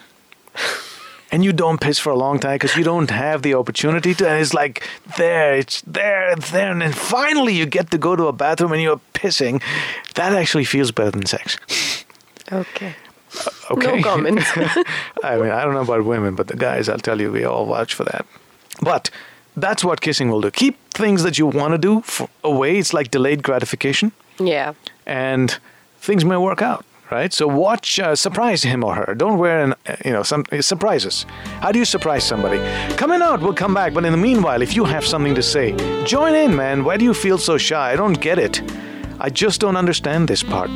And 1.32 1.44
you 1.44 1.54
don't 1.54 1.80
piss 1.80 1.98
for 1.98 2.12
a 2.12 2.16
long 2.16 2.40
time 2.40 2.56
because 2.56 2.76
you 2.76 2.84
don't 2.84 3.10
have 3.10 3.42
the 3.42 3.56
opportunity 3.56 4.14
to. 4.16 4.30
And 4.30 4.40
it's 4.42 4.54
like, 4.54 4.88
there, 5.18 5.56
it's 5.56 5.82
there, 5.82 6.32
it's 6.34 6.52
there. 6.52 6.72
And 6.72 6.82
then 6.82 6.92
finally 6.92 7.54
you 7.54 7.66
get 7.66 7.90
to 7.92 7.98
go 7.98 8.16
to 8.16 8.28
a 8.28 8.34
bathroom 8.34 8.74
and 8.74 8.82
you're 8.82 9.02
pissing. 9.14 9.64
That 10.16 10.34
actually 10.34 10.66
feels 10.66 10.92
better 10.92 11.12
than 11.12 11.26
sex. 11.26 11.58
Okay. 12.52 12.96
Okay. 13.72 13.96
No 13.98 14.04
comment. 14.04 14.40
I 15.24 15.38
mean, 15.38 15.52
I 15.52 15.64
don't 15.64 15.74
know 15.74 15.82
about 15.82 16.04
women, 16.04 16.36
but 16.36 16.48
the 16.48 16.58
guys, 16.58 16.90
I'll 16.90 17.00
tell 17.00 17.22
you, 17.22 17.32
we 17.32 17.46
all 17.46 17.66
vouch 17.66 17.94
for 17.94 18.04
that. 18.04 18.26
But 18.82 19.10
that's 19.58 19.84
what 19.84 20.02
kissing 20.02 20.30
will 20.30 20.42
do. 20.42 20.52
Keep 20.52 20.78
things 20.94 21.24
that 21.24 21.38
you 21.38 21.46
want 21.46 21.74
to 21.74 21.78
do 21.78 22.00
f 22.00 22.28
away. 22.44 22.78
It's 22.78 22.94
like 22.94 23.12
delayed 23.12 23.44
gratification, 23.44 24.12
yeah. 24.40 24.74
and 25.06 25.58
things 26.00 26.24
may 26.24 26.38
work 26.38 26.62
out, 26.62 26.86
right? 27.12 27.34
So 27.34 27.48
watch, 27.48 28.00
uh, 28.00 28.16
surprise 28.16 28.64
him 28.64 28.84
or 28.84 28.96
her. 28.96 29.14
Don't 29.14 29.38
wear 29.38 29.64
an, 29.64 29.74
uh, 29.86 29.96
you 30.06 30.12
know, 30.12 30.24
some 30.24 30.46
uh, 30.52 30.62
surprises. 30.62 31.26
How 31.60 31.72
do 31.72 31.80
you 31.80 31.86
surprise 31.86 32.24
somebody? 32.24 32.60
Coming 32.96 33.22
out, 33.22 33.42
we'll 33.42 33.54
come 33.54 33.74
back. 33.74 33.94
But 33.94 34.06
in 34.06 34.12
the 34.12 34.18
meanwhile, 34.18 34.62
if 34.62 34.76
you 34.76 34.86
have 34.86 35.06
something 35.06 35.36
to 35.36 35.44
say, 35.44 35.76
join 36.06 36.34
in, 36.34 36.56
man. 36.56 36.84
Why 36.84 36.98
do 36.98 37.06
you 37.06 37.14
feel 37.14 37.38
so 37.38 37.58
shy? 37.58 37.92
I 37.92 37.96
don't 37.96 38.20
get 38.22 38.40
it. 38.40 38.62
I 39.20 39.30
just 39.30 39.60
don't 39.62 39.76
understand 39.76 40.28
this 40.28 40.44
part. 40.44 40.72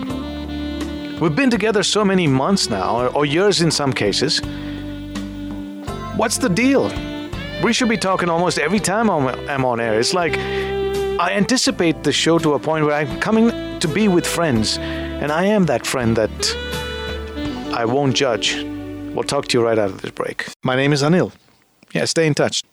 We've 1.19 1.35
been 1.35 1.49
together 1.49 1.81
so 1.81 2.03
many 2.03 2.27
months 2.27 2.69
now, 2.69 2.97
or, 2.97 3.07
or 3.15 3.25
years 3.25 3.61
in 3.61 3.71
some 3.71 3.93
cases. 3.93 4.41
What's 6.17 6.37
the 6.37 6.49
deal? 6.49 6.91
We 7.63 7.73
should 7.73 7.89
be 7.89 7.97
talking 7.97 8.29
almost 8.29 8.59
every 8.59 8.79
time 8.79 9.09
I'm, 9.09 9.27
I'm 9.49 9.65
on 9.65 9.79
air. 9.79 9.99
It's 9.99 10.13
like 10.13 10.37
I 10.37 11.31
anticipate 11.31 12.03
the 12.03 12.11
show 12.11 12.37
to 12.39 12.53
a 12.53 12.59
point 12.59 12.85
where 12.85 12.93
I'm 12.95 13.19
coming 13.19 13.79
to 13.79 13.87
be 13.87 14.07
with 14.07 14.27
friends, 14.27 14.77
and 14.77 15.31
I 15.31 15.45
am 15.45 15.65
that 15.65 15.85
friend 15.87 16.15
that 16.17 16.57
I 17.73 17.85
won't 17.85 18.15
judge. 18.15 18.55
We'll 19.13 19.23
talk 19.23 19.47
to 19.47 19.57
you 19.57 19.63
right 19.63 19.79
after 19.79 19.97
this 19.97 20.11
break. 20.11 20.45
My 20.63 20.75
name 20.75 20.93
is 20.93 21.01
Anil. 21.01 21.31
Yeah, 21.93 22.05
stay 22.05 22.27
in 22.27 22.33
touch. 22.33 22.63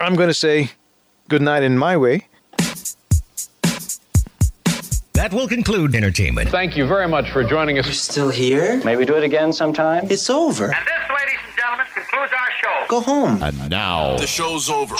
I'm 0.00 0.16
going 0.16 0.28
to 0.28 0.34
say 0.34 0.70
good 1.28 1.40
night 1.42 1.62
in 1.62 1.78
my 1.78 1.96
way. 1.96 2.26
That 5.12 5.32
will 5.32 5.48
conclude 5.48 5.94
entertainment. 5.94 6.50
Thank 6.50 6.76
you 6.76 6.86
very 6.86 7.08
much 7.08 7.30
for 7.30 7.44
joining 7.44 7.78
us. 7.78 7.86
You're 7.86 7.94
still 7.94 8.28
here? 8.28 8.82
Maybe 8.84 9.06
do 9.06 9.14
it 9.14 9.22
again 9.22 9.52
sometime. 9.52 10.08
It's 10.10 10.28
over. 10.28 10.64
And 10.64 10.86
this, 10.86 11.08
ladies 11.08 11.38
and 11.46 11.56
gentlemen, 12.14 12.28
concludes 12.28 12.32
our 12.32 12.50
show. 12.62 12.86
Go 12.88 13.00
home. 13.00 13.42
And 13.42 13.70
now, 13.70 14.16
The 14.16 14.26
show's 14.26 14.68
over. 14.70 14.94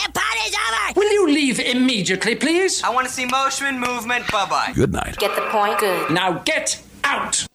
Will 0.96 1.12
you 1.12 1.26
leave 1.26 1.60
immediately, 1.60 2.34
please? 2.36 2.82
I 2.82 2.90
want 2.90 3.06
to 3.06 3.12
see 3.12 3.24
motion, 3.26 3.78
movement. 3.78 4.30
Bye 4.30 4.46
bye. 4.48 4.72
good 4.74 4.92
night. 4.92 5.16
Get 5.18 5.34
the 5.34 5.42
point? 5.50 5.78
Good. 5.78 6.10
Now 6.12 6.42
get 6.44 6.82
out! 7.04 7.46